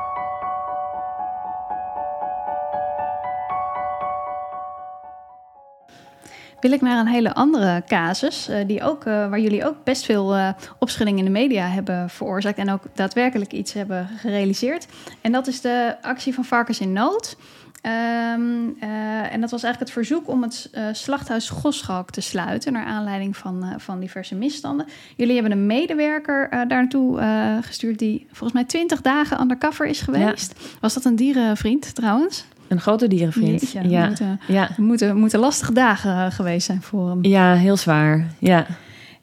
[6.67, 10.05] Wil ik naar een hele andere casus, uh, die ook, uh, waar jullie ook best
[10.05, 10.49] veel uh,
[10.79, 14.87] opschudding in de media hebben veroorzaakt en ook daadwerkelijk iets hebben gerealiseerd.
[15.21, 17.37] En dat is de actie van Varkens in Nood.
[17.83, 22.73] Um, uh, en dat was eigenlijk het verzoek om het slachthuis Goschalk te sluiten...
[22.73, 24.87] naar aanleiding van, van diverse misstanden.
[25.17, 27.21] Jullie hebben een medewerker daar naartoe
[27.61, 27.99] gestuurd...
[27.99, 30.55] die volgens mij twintig dagen undercover is geweest.
[30.59, 30.67] Ja.
[30.81, 32.45] Was dat een dierenvriend trouwens?
[32.69, 34.07] Een grote dierenvriend, Jeetje, ja.
[34.07, 34.71] Moeten, ja.
[34.77, 37.25] Moeten, moeten lastige dagen geweest zijn voor hem.
[37.25, 38.67] Ja, heel zwaar, ja.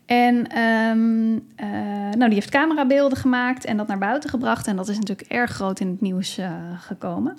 [0.06, 1.70] En um, uh,
[2.12, 4.68] nou, die heeft camerabeelden gemaakt en dat naar buiten gebracht.
[4.68, 7.38] En dat is natuurlijk erg groot in het nieuws uh, gekomen.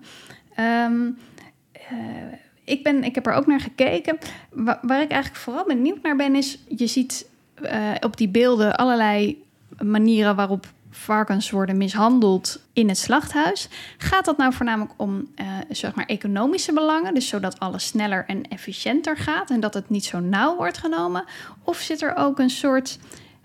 [0.86, 1.18] Um,
[1.92, 1.98] uh,
[2.64, 4.18] ik, ben, ik heb er ook naar gekeken.
[4.50, 6.58] Waar, waar, ik eigenlijk vooral benieuwd naar ben, is...
[6.68, 7.26] je ziet
[8.00, 9.42] op die beelden allerlei
[9.82, 13.68] manieren waarop varkens worden mishandeld in het slachthuis.
[13.98, 18.48] Gaat dat nou voornamelijk om uh, zeg maar economische belangen, dus zodat alles sneller en
[18.48, 21.24] efficiënter gaat en dat het niet zo nauw wordt genomen?
[21.62, 22.98] Of zit er ook een soort,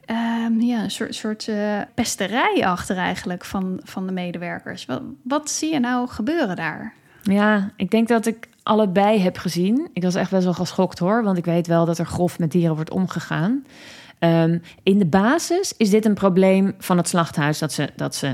[0.07, 0.15] uh,
[0.59, 4.85] ja, een soort, soort uh, pesterij achter eigenlijk van, van de medewerkers?
[4.85, 6.93] Wat, wat zie je nou gebeuren daar?
[7.21, 9.89] Ja, ik denk dat ik allebei heb gezien.
[9.93, 12.51] Ik was echt best wel geschokt hoor, want ik weet wel dat er grof met
[12.51, 13.63] dieren wordt omgegaan.
[14.19, 18.27] Um, in de basis is dit een probleem van het slachthuis dat ze, dat ze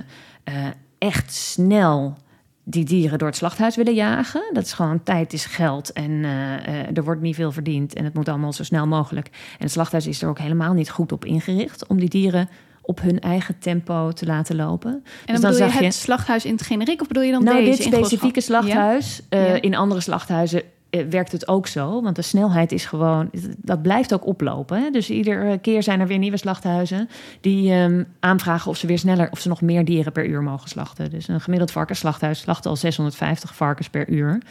[0.50, 0.56] uh,
[0.98, 2.18] echt snel
[2.64, 4.44] die dieren door het slachthuis willen jagen.
[4.54, 8.04] Dat is gewoon tijd is geld en uh, uh, er wordt niet veel verdiend en
[8.04, 9.28] het moet allemaal zo snel mogelijk.
[9.28, 12.50] En het slachthuis is er ook helemaal niet goed op ingericht om die dieren
[12.82, 14.92] op hun eigen tempo te laten lopen.
[14.92, 17.44] En dan, dus dan bedoel je het slachthuis in het generiek of bedoel je dan
[17.44, 19.22] nou, deze dit specifieke slachthuis?
[19.30, 19.40] Ja?
[19.40, 19.62] Uh, ja.
[19.62, 20.62] In andere slachthuizen
[21.04, 22.02] werkt het ook zo.
[22.02, 24.82] Want de snelheid is gewoon, dat blijft ook oplopen.
[24.82, 24.90] Hè?
[24.90, 27.10] Dus iedere keer zijn er weer nieuwe slachthuizen
[27.42, 30.70] die um, aanvragen of ze weer sneller, of ze nog meer dieren per uur mogen
[30.70, 31.10] slachten.
[31.10, 34.42] Dus een gemiddeld varkensslachthuis slacht al 650 varkens per uur.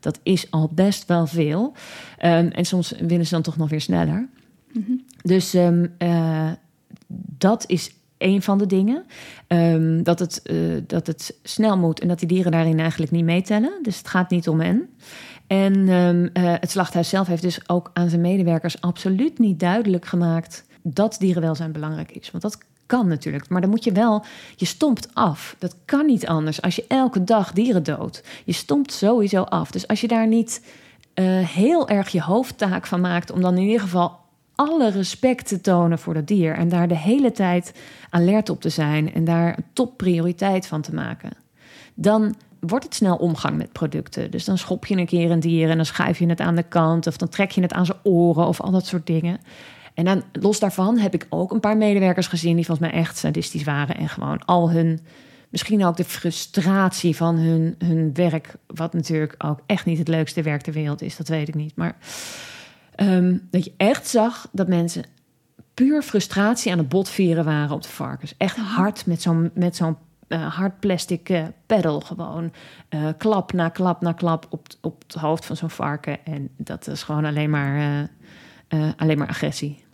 [0.00, 1.72] Dat is al best wel veel.
[2.24, 4.28] Um, en soms willen ze dan toch nog weer sneller.
[4.72, 5.04] Mm -hmm.
[5.22, 6.50] Dus um, uh,
[7.38, 7.94] dat is
[8.24, 9.04] een van de dingen.
[9.48, 13.24] Um, dat, het, uh, dat het snel moet en dat die dieren daarin eigenlijk niet
[13.24, 13.72] meetellen.
[13.82, 14.88] Dus het gaat niet om hen.
[15.46, 20.04] En um, uh, het slachthuis zelf heeft dus ook aan zijn medewerkers absoluut niet duidelijk
[20.04, 22.30] gemaakt dat dierenwelzijn belangrijk is.
[22.30, 24.24] Want dat kan natuurlijk, maar dan moet je wel,
[24.56, 25.56] je stompt af.
[25.58, 28.22] Dat kan niet anders als je elke dag dieren doodt.
[28.44, 29.70] Je stompt sowieso af.
[29.70, 30.62] Dus als je daar niet
[31.14, 34.21] uh, heel erg je hoofdtaak van maakt om dan in ieder geval
[34.68, 37.74] alle respect te tonen voor dat dier en daar de hele tijd
[38.10, 41.30] alert op te zijn en daar een topprioriteit van te maken,
[41.94, 44.30] dan wordt het snel omgang met producten.
[44.30, 46.62] Dus dan schop je een keer een dier en dan schuif je het aan de
[46.62, 49.40] kant of dan trek je het aan zijn oren of al dat soort dingen.
[49.94, 53.16] En dan los daarvan heb ik ook een paar medewerkers gezien die volgens mij echt
[53.16, 55.00] sadistisch waren en gewoon al hun,
[55.48, 60.42] misschien ook de frustratie van hun, hun werk, wat natuurlijk ook echt niet het leukste
[60.42, 61.76] werk ter wereld is, dat weet ik niet.
[61.76, 61.96] Maar
[62.96, 65.04] um, dat je echt zag dat mensen
[65.74, 68.34] puur frustratie aan het botvieren waren op de varkens.
[68.36, 69.96] Echt hard met zo'n met zo'n
[70.28, 72.52] uh, hard plastic uh, pedal gewoon.
[72.90, 76.24] Uh, klap na klap na klap op, op het hoofd van zo'n varken.
[76.24, 78.08] En dat is gewoon alleen maar,
[78.96, 79.84] alleen maar agressie.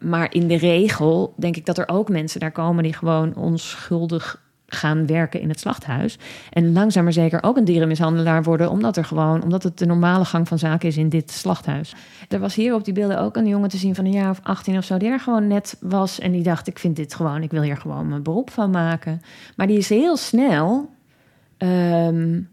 [0.00, 4.49] maar in de regel denk ik dat er ook mensen daar komen die gewoon onschuldig
[4.74, 6.18] gaan werken in het slachthuis.
[6.50, 10.24] En langzaam maar zeker ook een dierenmishandelaar worden, omdat, er gewoon, omdat het de normale
[10.24, 11.94] gang van zaken is in dit slachthuis.
[12.28, 14.40] Er was hier op die beelden ook een jongen te zien van een jaar of
[14.42, 17.42] 18 of zo, die er gewoon net was en die dacht: Ik vind dit gewoon,
[17.42, 19.22] ik wil hier gewoon mijn beroep van maken.
[19.56, 20.90] Maar die is heel snel.
[21.58, 22.48] Um,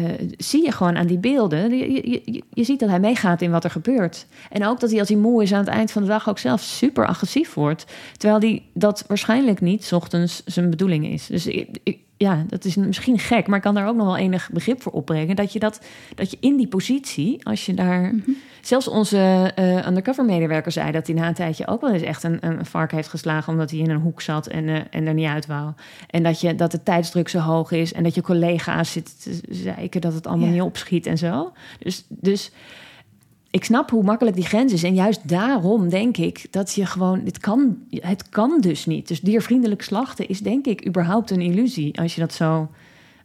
[0.00, 1.76] uh, zie je gewoon aan die beelden.
[1.76, 4.26] Je, je, ziet dat hij meegaat in wat er gebeurt.
[4.50, 6.38] En ook dat hij als hij moe is aan het eind van de dag ook
[6.38, 7.84] zelf super agressief wordt.
[8.16, 11.26] Terwijl hij dat waarschijnlijk niet ochtends zijn bedoeling is.
[11.26, 14.50] Dus ik, ja, dat is misschien gek, maar ik kan daar ook nog wel enig
[14.52, 15.36] begrip voor opbrengen.
[15.36, 15.80] Dat je, dat,
[16.14, 18.00] dat je in die positie, als je daar.
[18.00, 18.36] Mm -hmm.
[18.60, 22.22] Zelfs onze uh, undercover medewerker zei dat hij na een tijdje ook wel eens echt
[22.22, 23.52] een, een vark heeft geslagen.
[23.52, 25.72] omdat hij in een hoek zat en, uh, en er niet uit wou.
[26.10, 29.40] En dat, je, dat de tijdsdruk zo hoog is en dat je collega's zitten te
[29.54, 30.58] zeiken dat het allemaal yeah.
[30.58, 31.52] niet opschiet en zo.
[31.78, 32.04] Dus.
[32.08, 32.50] dus
[33.50, 34.82] ik snap hoe makkelijk die grens is.
[34.82, 37.24] En juist daarom denk ik dat je gewoon.
[37.24, 39.08] Dit kan, het kan dus niet.
[39.08, 41.98] Dus diervriendelijk slachten is denk ik überhaupt een illusie.
[42.00, 42.70] Als je dat zo,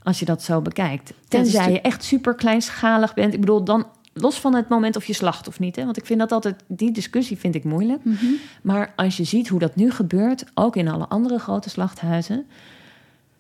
[0.03, 1.13] als je dat zo bekijkt.
[1.27, 3.33] Tenzij je echt super kleinschalig bent.
[3.33, 5.75] Ik bedoel, dan los van het moment of je slacht of niet.
[5.75, 5.85] Hè?
[5.85, 6.63] Want ik vind dat altijd.
[6.67, 8.03] Die discussie vind ik moeilijk.
[8.03, 8.35] Mm -hmm.
[8.61, 12.45] Maar als je ziet hoe dat nu gebeurt, ook in alle andere grote slachthuizen.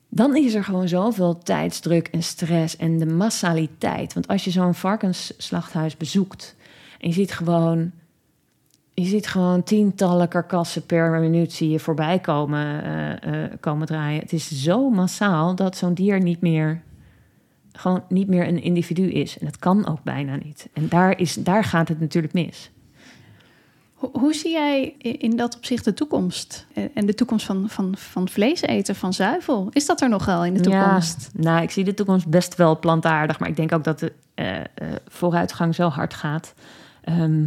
[0.09, 4.13] Dan is er gewoon zoveel tijdsdruk en stress en de massaliteit.
[4.13, 6.55] Want als je zo'n varkensslachthuis bezoekt.
[7.05, 7.91] En je ziet gewoon,
[8.93, 14.21] je ziet gewoon tientallen karkassen per minuut zie je voorbij komen, uh, uh, komen draaien.
[14.21, 16.81] Het is zo massaal dat zo'n dier niet meer
[17.71, 19.37] gewoon niet meer een individu is.
[19.37, 20.69] En dat kan ook bijna niet.
[20.73, 22.71] En daar, is, daar gaat het natuurlijk mis.
[23.93, 26.67] Hoe, hoe zie jij in dat opzicht de toekomst?
[26.73, 29.67] Eh, En de toekomst van, van, van vlees eten, van zuivel?
[29.71, 31.29] Is dat er nog wel in de toekomst?
[31.33, 33.39] Ja, nou, ik zie de toekomst best wel plantaardig.
[33.39, 34.65] Maar ik denk ook dat de eh, eh,
[35.07, 36.53] vooruitgang zo hard gaat.
[37.05, 37.41] Ehm,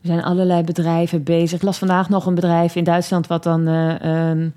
[0.00, 1.58] er zijn allerlei bedrijven bezig.
[1.58, 3.26] Ik las vandaag nog een bedrijf in Duitsland...
[3.26, 4.54] wat dan eh, een,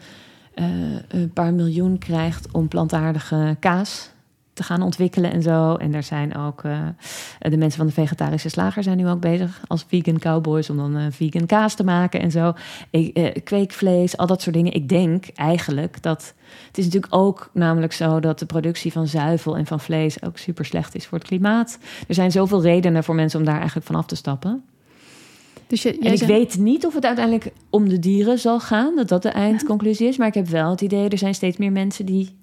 [0.53, 0.65] eh,
[1.07, 4.11] een paar miljoen krijgt om plantaardige kaas
[4.53, 5.75] te gaan ontwikkelen en zo.
[5.75, 6.79] En er zijn ook eh,
[7.39, 10.97] de mensen van de vegetarische slager zijn nu ook bezig als vegan cowboys om dan
[10.97, 12.53] eh, vegan kaas te maken en zo.
[12.89, 14.73] Ik, eh, kweekvlees, al dat soort dingen.
[14.73, 16.33] Ik denk eigenlijk dat
[16.67, 20.37] het is natuurlijk ook namelijk zo dat de productie van zuivel en van vlees ook
[20.37, 21.77] super slecht is voor het klimaat.
[22.07, 24.63] Er zijn zoveel redenen voor mensen om daar eigenlijk van af te stappen.
[25.67, 29.07] Dus je, En ik weet niet of het uiteindelijk om de dieren zal gaan, dat
[29.07, 30.17] dat de eindconclusie is.
[30.17, 32.35] Maar ik heb wel het idee, er zijn steeds meer mensen die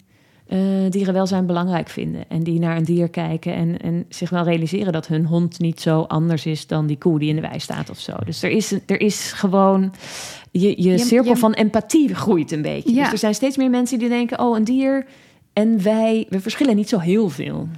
[0.48, 0.58] eh,
[0.90, 2.24] dierenwelzijn belangrijk vinden.
[2.28, 5.80] En die naar een dier kijken en, en zich wel realiseren dat hun hond niet
[5.80, 8.12] zo anders is dan die koe die in de wei staat of zo.
[8.24, 9.92] Dus er is, er is gewoon,
[10.50, 12.94] je, je, Je- cirkel je- van empathie groeit een beetje.
[12.94, 13.02] Ja.
[13.02, 15.06] Dus er zijn steeds meer mensen die denken, oh een dier
[15.52, 17.68] en wij, we verschillen niet zo heel veel.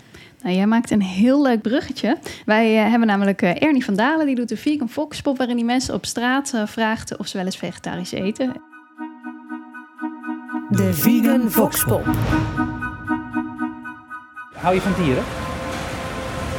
[0.43, 2.19] Nou, jij maakt een heel leuk bruggetje.
[2.47, 5.37] Wij eh, hebben namelijk eh, Ernie van Dalen, die doet een vegan foxpop...
[5.37, 8.53] waarin die mensen op straat eh, vraagt of ze wel eens vegetarisch eten.
[10.71, 12.05] De Vegan Voxpop.
[14.57, 15.25] Hou je van dieren?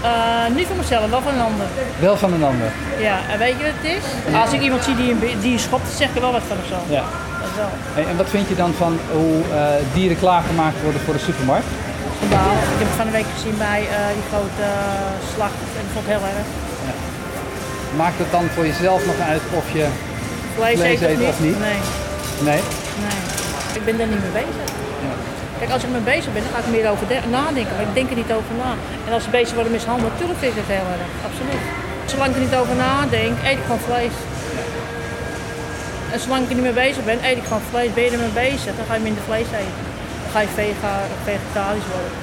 [0.03, 1.65] Eh, niet van mezelf, wel van een ander.
[1.99, 2.71] Wel van een ander.
[2.99, 4.35] Ja, en weet je wat het is?
[4.35, 6.57] Als ik iemand zie die een, die een schopt, zeg ik er wel wat van
[6.57, 6.93] of zo.
[6.93, 7.03] Ja.
[7.41, 7.69] Dat is wel.
[7.93, 11.67] Hey, en wat vind je dan van hoe eh, dieren klaargemaakt worden voor de supermarkt?
[12.29, 14.67] Nou, ik heb het van de week gezien bij eh, die grote
[15.35, 16.47] slacht en dat vond ik heel erg.
[17.97, 19.85] Maakt het dan voor jezelf nog uit of je...
[20.55, 21.59] Vlees, eten of niet?
[21.59, 21.79] Nee,
[22.49, 22.61] Nee?
[23.07, 23.20] nee.
[23.81, 24.65] Ik ben daar niet mee bezig.
[25.05, 25.13] Ja.
[25.59, 27.73] Kijk, als ik mee bezig ben, dan ga ik meer over de- nadenken.
[27.77, 28.71] Maar ik denk er niet over na.
[29.07, 31.09] En als ze bezig worden mishandeld, natuurlijk vind ik het heel erg.
[31.29, 31.63] Absoluut.
[32.11, 34.15] Zolang ik er niet over nadenk, eet ik gewoon vlees.
[36.13, 37.93] En zolang ik er niet mee bezig ben, eet ik gewoon vlees.
[37.97, 39.77] Ben je er mee bezig, dan ga je minder vlees eten.
[40.23, 40.91] Dan ga je vega,
[41.29, 42.13] vegetarisch worden.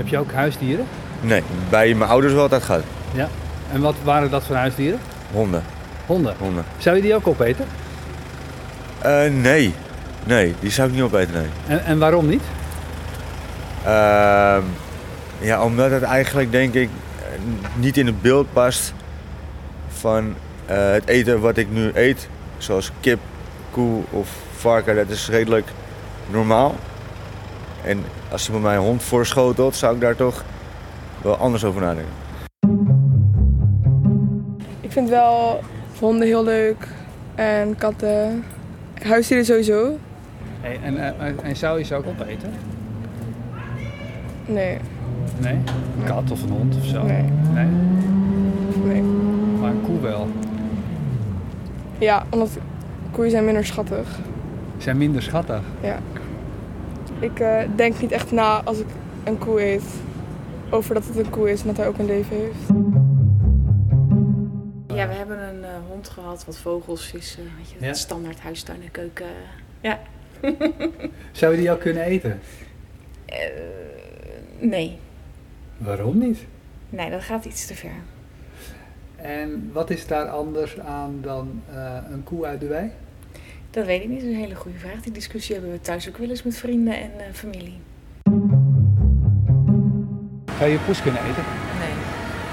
[0.00, 0.86] Heb je ook huisdieren?
[1.20, 2.82] Nee, bij mijn ouders wel altijd gehad.
[3.14, 3.28] Ja.
[3.72, 4.98] En wat waren dat voor huisdieren?
[5.32, 5.62] Honden.
[6.06, 6.34] Honden.
[6.38, 6.64] Honden.
[6.78, 7.64] Zou je die ook opeten?
[9.02, 9.74] Eh, nee.
[10.24, 11.48] Nee, die zou ik niet opeten, nee.
[11.66, 12.42] En, en waarom niet?
[13.84, 14.62] Ehm,
[15.40, 16.88] ja, omdat het eigenlijk, denk ik,
[17.74, 18.94] niet in het beeld past
[19.88, 20.34] van
[20.66, 22.28] eh, het eten wat ik nu eet.
[22.58, 23.18] Zoals kip,
[23.70, 25.68] koe of varken, dat is redelijk
[26.30, 26.74] normaal.
[27.84, 30.44] En als iemand mij een hond voorschotelt, zou ik daar toch
[31.22, 32.12] wel anders over nadenken.
[34.80, 35.60] Ik vind wel
[35.98, 36.88] honden heel leuk
[37.34, 38.44] en katten.
[39.02, 39.98] Huisdieren sowieso.
[40.60, 42.50] Hey, en, eh, en zou je ze ook opeten?
[44.46, 44.78] Nee,
[45.40, 45.54] Nee?
[45.54, 47.02] Een kat of een hond of zo?
[47.02, 47.24] Nee.
[47.54, 47.66] Nee?
[48.84, 49.02] nee.
[49.60, 50.28] Maar een koe wel.
[51.98, 52.58] Ja, omdat
[53.10, 54.08] koeien zijn minder schattig.
[54.76, 55.60] Ze zijn minder schattig.
[55.80, 55.98] Ja.
[57.18, 58.86] Ik eh, denk niet echt na als ik
[59.24, 59.84] een koe eet
[60.70, 62.80] over dat het een koe is en dat hij ook een leven heeft.
[64.98, 67.92] Ja, we hebben een eh, hond gehad, wat vogels, vissen, weet je, Ja.
[67.94, 69.26] standaard huistuin en keuken.
[69.80, 69.98] Ja.
[71.32, 72.40] Zou je die ook kunnen eten?
[73.24, 73.36] Eh,
[74.58, 74.98] nee,
[75.76, 76.38] Waarom niet?
[76.90, 77.90] nee, dat gaat iets te ver.
[79.16, 82.90] En wat is daar anders aan dan eh, een koe uit de wei?
[83.70, 85.00] Dat weet ik niet, dat is een hele goede vraag.
[85.00, 87.78] Die discussie hebben we thuis ook wel eens met vrienden en eh, familie.
[90.58, 91.44] Zou je poes kunnen eten?
[91.78, 91.92] Nee.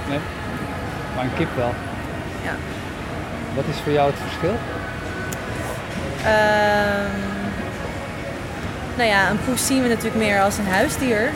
[0.10, 0.20] Nee?
[1.16, 1.72] Maar een kip wel?
[2.48, 2.56] Ja.
[3.56, 4.56] Wat is voor jou het verschil?
[6.24, 7.20] Ehm,
[8.98, 11.30] nou ja, een poes zien we natuurlijk meer als een huisdier.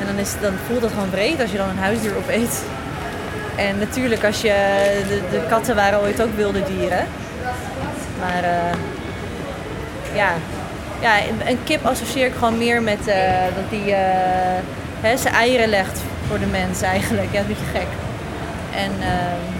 [0.00, 2.62] En dan, is, dan voelt het gewoon breed als je dan een huisdier opeet.
[3.56, 4.54] En natuurlijk, als je,
[5.08, 7.06] de, de katten waren ooit ook wilde dieren.
[8.20, 8.76] Maar eh,
[10.14, 10.30] ja.
[11.00, 14.62] ja, een- kip associeer ik gewoon meer met eh, dat die eh,
[15.00, 17.28] hè, zijn eieren legt voor de mens eigenlijk.
[17.32, 17.86] Ja, dat een beetje gek.
[18.74, 19.55] En, ehm,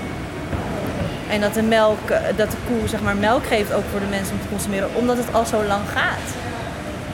[1.30, 4.06] en dat de melk, eh, dat de koe zeg maar melk geeft ook voor de
[4.06, 6.34] mensen om te consumeren, omdat het al zo lang gaat.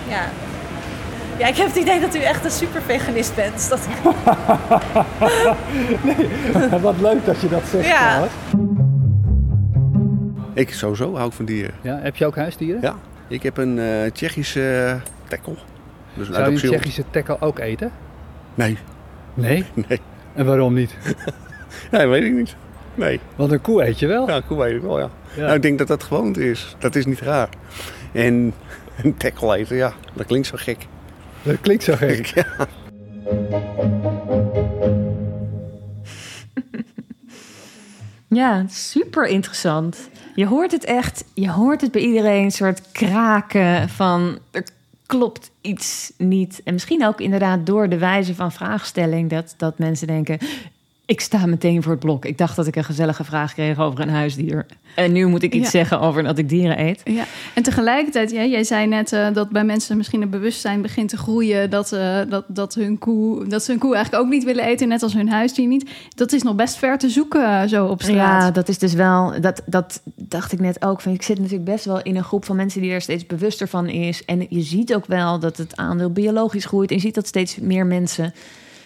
[0.09, 0.23] Ja.
[1.39, 3.53] Ja, ik heb het idee dat u echt een super veganist bent.
[3.55, 3.89] Dus dat...
[6.81, 7.87] Wat leuk dat je dat zegt.
[7.87, 8.09] Ja.
[8.09, 8.33] trouwens.
[10.55, 11.75] Ik sowieso hou ik van dieren.
[11.81, 12.81] Ja, heb je ook huisdieren?
[12.83, 12.95] Ja,
[13.29, 15.57] ik heb een eh, Tsjechische uh, tekkel.
[16.15, 17.93] Dus een Zou je een Tsjechische tekkel ook eten?
[18.55, 18.79] Nee.
[19.35, 19.65] Nee?
[19.89, 20.01] Nee.
[20.35, 20.97] En waarom niet?
[21.91, 22.57] Nee, weet ik niet.
[22.95, 23.20] Nee.
[23.36, 24.28] Want een koe eet je wel?
[24.28, 25.11] Ja, een koe weet ik wel, ja.
[25.34, 25.43] Ja.
[25.43, 26.76] Nou, ik denk dat dat gewoonte is.
[26.78, 27.49] Dat is niet raar.
[28.12, 28.55] En
[29.03, 30.86] een tekkel eten, ja, dat klinkt zo gek.
[31.43, 32.26] Dat klinkt zo gek.
[32.34, 32.47] Ja.
[38.28, 40.09] Ja, super interessant.
[40.34, 44.64] Je hoort het echt, je hoort het bij iedereen, een soort kraken van er
[45.07, 46.61] klopt iets niet.
[46.64, 50.38] En misschien ook inderdaad door de wijze van vraagstelling dat, dat mensen denken,
[51.13, 52.25] ik sta meteen voor het blok.
[52.25, 54.67] Ik dacht dat ik een gezellige vraag kreeg over een huisdier.
[54.95, 55.71] En nu moet ik iets Ja.
[55.71, 57.01] zeggen over dat ik dieren eet.
[57.05, 61.09] Ja, en tegelijkertijd, ja, jij zei net eh, dat bij mensen misschien het bewustzijn begint
[61.09, 64.45] te groeien dat, eh, dat, dat, hun koe, dat ze hun koe eigenlijk ook niet
[64.45, 65.91] willen eten, net als hun huisdier niet.
[66.15, 68.17] Dat is nog best ver te zoeken eh, zo op straat.
[68.17, 71.01] Ja, dat is dus wel, dat, dat dacht ik net ook.
[71.01, 73.69] Van, ik zit natuurlijk best wel in een groep van mensen die er steeds bewuster
[73.69, 74.25] van is.
[74.25, 76.91] En je ziet ook wel dat het aandeel biologisch groeit.
[76.91, 78.35] En je ziet dat steeds meer mensen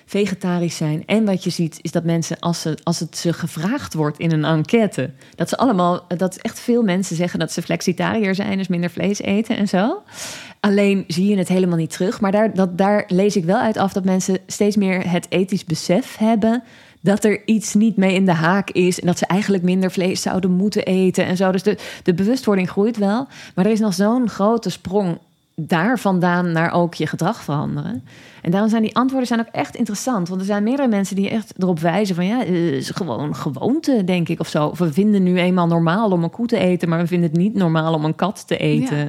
[0.06, 1.02] vegetarisch zijn.
[1.06, 4.32] En wat je ziet is dat mensen, als, ze, als het ze gevraagd wordt in
[4.32, 8.68] een enquête, dat ze allemaal, dat echt veel mensen zeggen dat ze flexitariër zijn, dus
[8.68, 10.02] minder vlees eten en zo.
[10.60, 12.20] Alleen zie je het helemaal niet terug.
[12.20, 15.64] Maar daar, dat, daar lees ik wel uit af dat mensen steeds meer het ethisch
[15.64, 16.62] besef hebben
[17.00, 20.22] dat er iets niet mee in de haak is en dat ze eigenlijk minder vlees
[20.22, 21.52] zouden moeten eten en zo.
[21.52, 25.18] Dus de, de bewustwording groeit wel, maar er is nog zo'n grote sprong
[25.60, 28.04] daar vandaan naar ook je gedrag veranderen.
[28.42, 30.28] En daarom zijn die antwoorden zijn ook echt interessant.
[30.28, 32.26] Want er zijn meerdere mensen die echt erop wijzen van...
[32.26, 34.66] ja, het is gewoon gewoonte, denk ik, of zo.
[34.66, 36.88] Of we vinden nu eenmaal normaal om een koe te eten...
[36.88, 38.96] maar we vinden het niet normaal om een kat te eten.
[38.96, 39.06] Ja.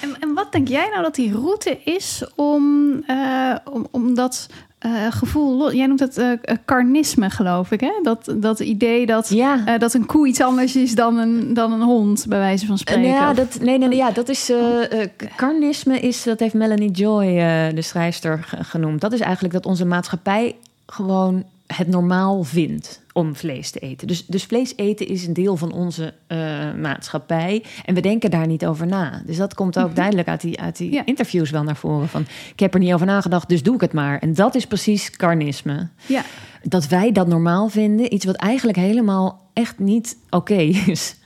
[0.00, 4.48] En, en wat denk jij nou dat die route is om, eh, om, om dat
[4.94, 5.72] eh, gevoel...
[5.74, 7.92] Jij noemt het eh, eh, carnisme, geloof ik, hè?
[8.02, 9.30] Dat, dat idee dat,
[9.66, 12.78] eh, dat een koe iets anders is dan een, dan een hond, bij wijze van
[12.78, 13.02] spreken.
[13.10, 14.50] Ja, Of- dat, nee, nee, nee, ja, dat is.
[14.50, 19.00] eh, eh, carnisme is, dat heeft Melanie Joy, eh, de schrijfster, ge- genoemd.
[19.00, 20.54] Dat is eigenlijk dat onze maatschappij
[20.86, 24.06] gewoon het normaal vindt om vlees te eten.
[24.06, 26.38] Dus, dus vlees eten is een deel van onze eh,
[26.80, 27.64] maatschappij.
[27.84, 29.22] En we denken daar niet over na.
[29.26, 32.08] Dus dat komt ook duidelijk uit die, uit die interviews wel naar voren.
[32.08, 34.18] Van, ik heb er niet over nagedacht, dus doe ik het maar.
[34.18, 35.88] En dat is precies carnisme.
[36.06, 36.22] Ja.
[36.62, 38.14] Dat wij dat normaal vinden.
[38.14, 41.16] Iets wat eigenlijk helemaal echt niet oké is.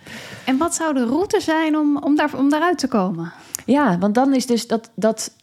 [0.45, 3.33] En wat zou de route zijn om, om, daar, om daaruit te komen?
[3.67, 5.35] Ja, want dan is dus dat, dat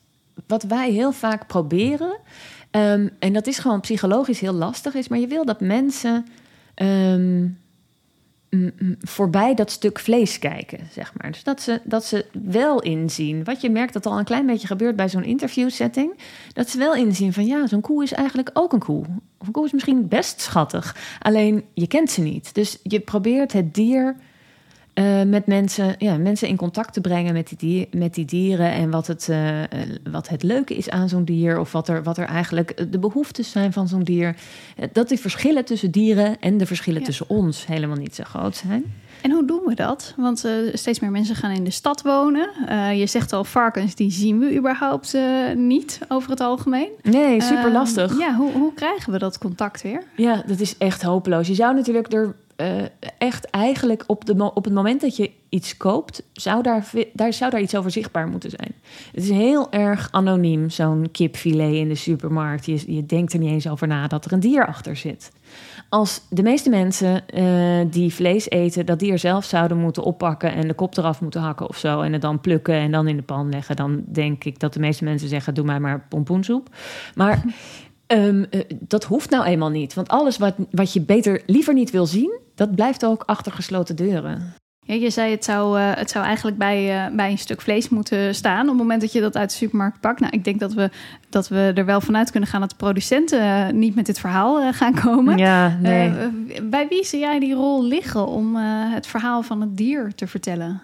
[0.47, 2.17] wat wij heel vaak proberen.
[2.77, 6.25] Ehm, en dat is gewoon psychologisch heel lastig is, maar je wil dat mensen
[6.73, 7.47] ehm,
[8.99, 11.31] voorbij dat stuk vlees kijken, zeg maar.
[11.31, 13.43] Dus dat ze, dat ze wel inzien.
[13.43, 16.13] Wat je merkt dat al een klein beetje gebeurt bij zo'n interviewsetting.
[16.53, 19.05] Dat ze wel inzien van ja, zo'n koe is eigenlijk ook een koe.
[19.37, 20.95] Of een koe is misschien best schattig.
[21.19, 22.53] Alleen je kent ze niet.
[22.53, 24.15] Dus je probeert het dier
[24.97, 28.71] eh, met mensen, ja, mensen in contact te brengen met die, dier, met die dieren
[28.71, 29.69] en wat het, eh, eh,
[30.11, 33.51] wat het leuke is aan zo'n dier of wat er, wat er eigenlijk de behoeftes
[33.51, 34.35] zijn van zo'n dier.
[34.91, 38.83] Dat die verschillen tussen dieren en de verschillen tussen ons helemaal niet zo groot zijn.
[39.21, 40.13] En hoe doen we dat?
[40.17, 42.49] Want steeds meer mensen gaan in de stad wonen.
[42.95, 45.17] Je zegt al, varkens, die zien we überhaupt
[45.55, 46.89] niet over het algemeen.
[47.03, 48.17] Nee, super Eh, lastig.
[48.19, 50.03] ja, hoe, hoe krijgen we dat contact weer?
[50.15, 51.47] Ja, dat is echt hopeloos.
[51.47, 52.83] Je zou natuurlijk er eh,
[53.17, 57.51] echt eigenlijk op, de, op het moment dat je iets koopt, zou daar, daar, zou
[57.51, 58.73] daar iets over zichtbaar moeten zijn.
[59.11, 62.65] Het is heel erg anoniem, zo'n kipfilet in de supermarkt.
[62.65, 65.31] Je, je denkt er niet eens over na dat er een dier achter zit.
[65.89, 70.67] Als de meeste mensen eh, die vlees eten, dat dier zelf zouden moeten oppakken en
[70.67, 72.01] de kop eraf moeten hakken of zo.
[72.01, 73.75] En het dan plukken en dan in de pan leggen.
[73.75, 76.69] Dan denk ik dat de meeste mensen zeggen: doe mij maar pompoensoep.
[77.15, 77.43] Maar
[78.07, 79.93] ehm, eh, dat hoeft nou eenmaal niet.
[79.93, 83.95] Want alles wat, wat je beter liever niet wil zien, dat blijft ook achter gesloten
[83.95, 84.53] deuren.
[84.79, 87.89] Ja, je zei het zou, eh, het zou eigenlijk bij, eh, bij een stuk vlees
[87.89, 90.19] moeten staan op het moment dat je dat uit de supermarkt pakt.
[90.19, 90.89] Nou, ik denk dat we,
[91.29, 94.93] dat we er wel vanuit kunnen gaan dat de producenten niet met dit verhaal gaan
[94.93, 95.37] komen.
[95.37, 96.11] Ja, nee.
[96.63, 98.55] Bij wie zie jij die rol liggen om
[98.93, 100.81] het verhaal van het dier te vertellen?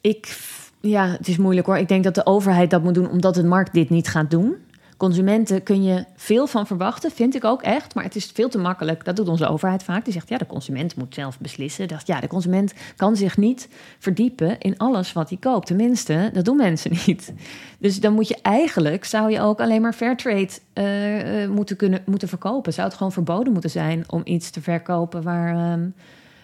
[0.00, 0.38] Ik,
[0.80, 1.78] ja, het is moeilijk hoor.
[1.78, 4.56] Ik denk dat de overheid dat moet doen omdat de markt dit niet gaat doen.
[4.96, 7.94] Consumenten kun je veel van verwachten, vind ik ook echt.
[7.94, 9.04] Maar het is veel te makkelijk.
[9.04, 10.04] Dat doet onze overheid vaak.
[10.04, 11.88] Die zegt, ja, de consument moet zelf beslissen.
[11.88, 13.68] Dat, ja, de consument kan zich niet
[13.98, 15.66] verdiepen in alles wat hij koopt.
[15.66, 17.32] Tenminste, dat doen mensen niet.
[17.78, 22.28] Dus dan moet je eigenlijk, zou je ook alleen maar fairtrade eh, moeten, kunnen, moeten
[22.28, 22.72] verkopen.
[22.72, 25.54] Zou het gewoon verboden moeten zijn om iets te verkopen waar...
[25.54, 25.88] ehm,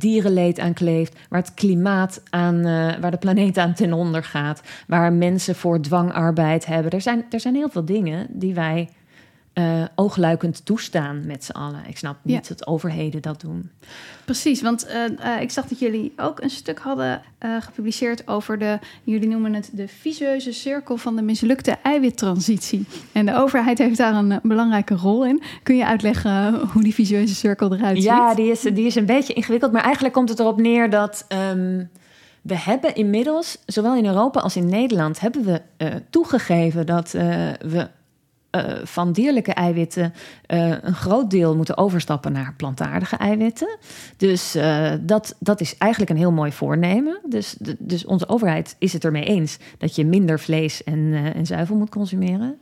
[0.02, 4.62] dierenleed aan kleeft, waar het klimaat aan, eh, waar de planeet aan ten onder gaat,
[4.86, 6.92] waar mensen voor dwangarbeid hebben.
[6.92, 8.88] Er zijn, er zijn heel veel dingen die wij
[9.52, 11.80] eh, oogluikend toestaan met z'n allen.
[11.88, 12.54] Ik snap niet Ja.
[12.54, 13.70] dat overheden dat doen.
[14.24, 17.22] Precies, want eh, eh, ik zag dat jullie ook een stuk hadden
[17.60, 22.86] gepubliceerd over de, jullie noemen het de visueuze cirkel van de mislukte eiwittransitie.
[23.12, 25.42] En de overheid heeft daar een belangrijke rol in.
[25.62, 28.04] Kun je uitleggen hoe die visueuze cirkel eruit ziet?
[28.04, 31.24] Ja, die is, die is een beetje ingewikkeld, maar eigenlijk komt het erop neer dat
[31.28, 31.84] ehm,
[32.42, 35.62] we hebben inmiddels, zowel in Europa als in Nederland, hebben we
[36.10, 37.88] toegegeven dat we
[38.56, 40.14] uh, van dierlijke eiwitten
[40.46, 43.78] een groot deel moeten overstappen naar plantaardige eiwitten.
[44.16, 44.56] Dus
[45.00, 47.20] dat, dat is eigenlijk een heel mooi voornemen.
[47.28, 51.76] Dus, dus onze overheid is het ermee eens dat je minder vlees en, en zuivel
[51.76, 52.58] moet consumeren.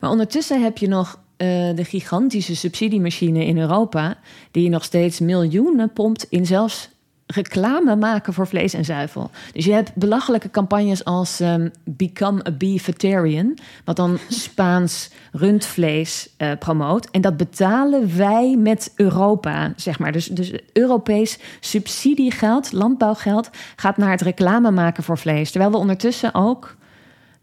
[0.00, 4.18] Maar ondertussen heb je nog de gigantische subsidiemachine in Europa,
[4.50, 6.90] die nog steeds miljoenen pompt in zelfs
[7.34, 9.30] reclame maken voor vlees en zuivel.
[9.52, 16.50] Dus je hebt belachelijke campagnes als um, Become a Beefetarian, wat dan Spaans rundvlees uh,
[16.58, 17.10] promoot.
[17.10, 20.12] En dat betalen wij met Europa, zeg maar.
[20.12, 25.50] Dus, dus Europees subsidiegeld, landbouwgeld, gaat naar het reclame maken voor vlees.
[25.50, 26.76] Terwijl we ondertussen ook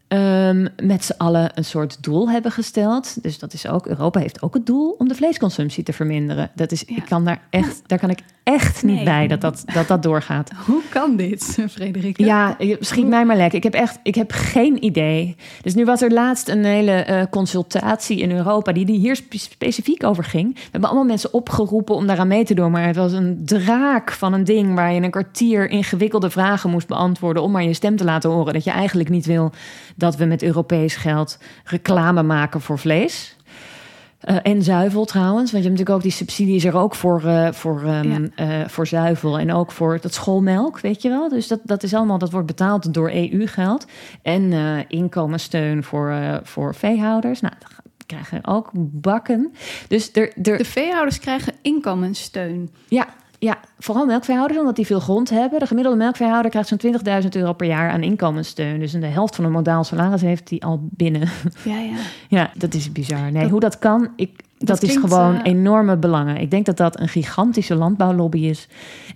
[0.10, 3.24] um, met z'n allen een soort doel hebben gesteld.
[3.24, 6.52] Dus dat is ook, Europa heeft ook het doel om de vleesconsumptie te verminderen.
[6.56, 8.20] Dat is, ik kan daar echt, daar kan ik
[8.54, 10.52] echt niet bij dat dat, dat dat doorgaat.
[10.66, 12.18] Hoe kan dit, Frederik?
[12.18, 13.58] Ja, schiet mij maar lekker.
[13.58, 15.36] Ik heb echt, ik heb geen idee.
[15.62, 19.38] Dus nu was er laatst een hele uh, consultatie in Europa die, die hier spe
[19.38, 20.54] specifiek over ging.
[20.54, 24.12] We hebben allemaal mensen opgeroepen om daaraan mee te doen, maar het was een draak
[24.12, 27.95] van een ding waar je een kwartier ingewikkelde vragen moest beantwoorden om maar je stem
[27.95, 29.52] te laten horen dat je eigenlijk niet wil
[29.95, 33.38] dat we met Europees geld reclame maken voor vlees.
[34.28, 37.51] Uh, en zuivel trouwens, want je hebt natuurlijk ook die subsidies er ook voor, uh,
[37.51, 38.61] voor, um, ja.
[38.61, 41.30] uh, voor zuivel en ook voor dat schoolmelk, weet je wel.
[41.30, 43.86] Dus dat, dat is allemaal, dat wordt betaald door EU-geld.
[44.22, 44.53] En
[44.88, 47.41] inkomenssteun voor, voor veehouders.
[47.41, 47.53] Nou,
[48.05, 49.53] krijgen ook bakken.
[49.88, 50.57] Dus er, er...
[50.57, 52.70] De veehouders krijgen inkomenssteun.
[52.88, 53.07] Ja,
[53.40, 55.60] ja, vooral melkveehouders, omdat die veel grond hebben.
[55.60, 58.80] De gemiddelde melkveehouder krijgt zo'n 20.000 euro per jaar aan inkomenssteun.
[58.80, 61.30] Dus de helft van een modaal salaris heeft hij al binnen.
[61.64, 61.96] Ja, ja.
[62.40, 63.32] ja, dat is bizar.
[63.32, 65.41] Nee, hoe dat kan, ik, dat, is gewoon uh...
[65.43, 66.38] enorme belangen.
[66.38, 68.68] Ik denk dat dat een gigantische landbouwlobby is.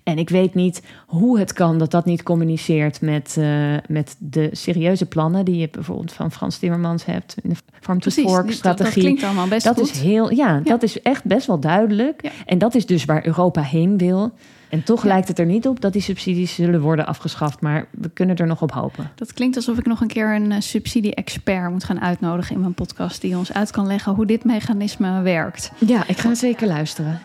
[0.03, 4.49] En ik weet niet hoe het kan dat dat niet communiceert met, uh, met de
[4.51, 8.61] serieuze plannen die je bijvoorbeeld van Frans Timmermans hebt in de Farm to Fork strategie.
[8.61, 9.91] Dat, dat klinkt allemaal best dat goed.
[9.91, 12.23] Is heel, ja, ja, dat is echt best wel duidelijk.
[12.23, 12.29] Ja.
[12.45, 14.31] En dat is dus waar Europa heen wil.
[14.73, 15.07] En toch ja.
[15.07, 17.61] lijkt het er niet op dat die subsidies zullen worden afgeschaft.
[17.61, 19.11] Maar we kunnen er nog op hopen.
[19.15, 22.73] Dat klinkt alsof ik nog een keer een uh, subsidie-expert moet gaan uitnodigen in mijn
[22.73, 23.21] podcast.
[23.21, 25.71] Die ons uit kan leggen hoe dit mechanisme werkt.
[25.77, 27.21] Ja, ik ga zeker luisteren.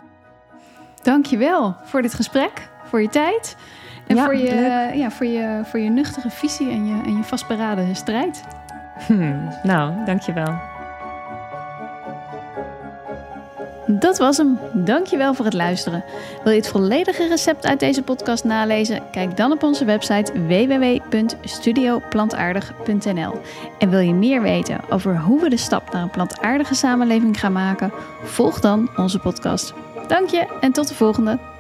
[1.03, 3.57] Dankjewel voor dit gesprek, voor je tijd.
[4.07, 7.23] En ja, voor, je, ja, voor, je, voor je nuchtere visie en je, en je
[7.23, 8.43] vastberaden strijd.
[9.07, 10.78] Hmm, nou, dankjewel.
[13.91, 14.59] Dat was hem.
[14.73, 16.05] Dankjewel voor het luisteren.
[16.45, 19.03] Wil je het volledige recept uit deze podcast nalezen?
[19.11, 23.41] Kijk dan op onze website www.studioplantaardig.nl.
[23.79, 27.53] En wil je meer weten over hoe we de stap naar een plantaardige samenleving gaan
[27.53, 27.93] maken?
[28.23, 29.75] Volg dan onze podcast.
[30.07, 31.58] Dank je en tot de volgende.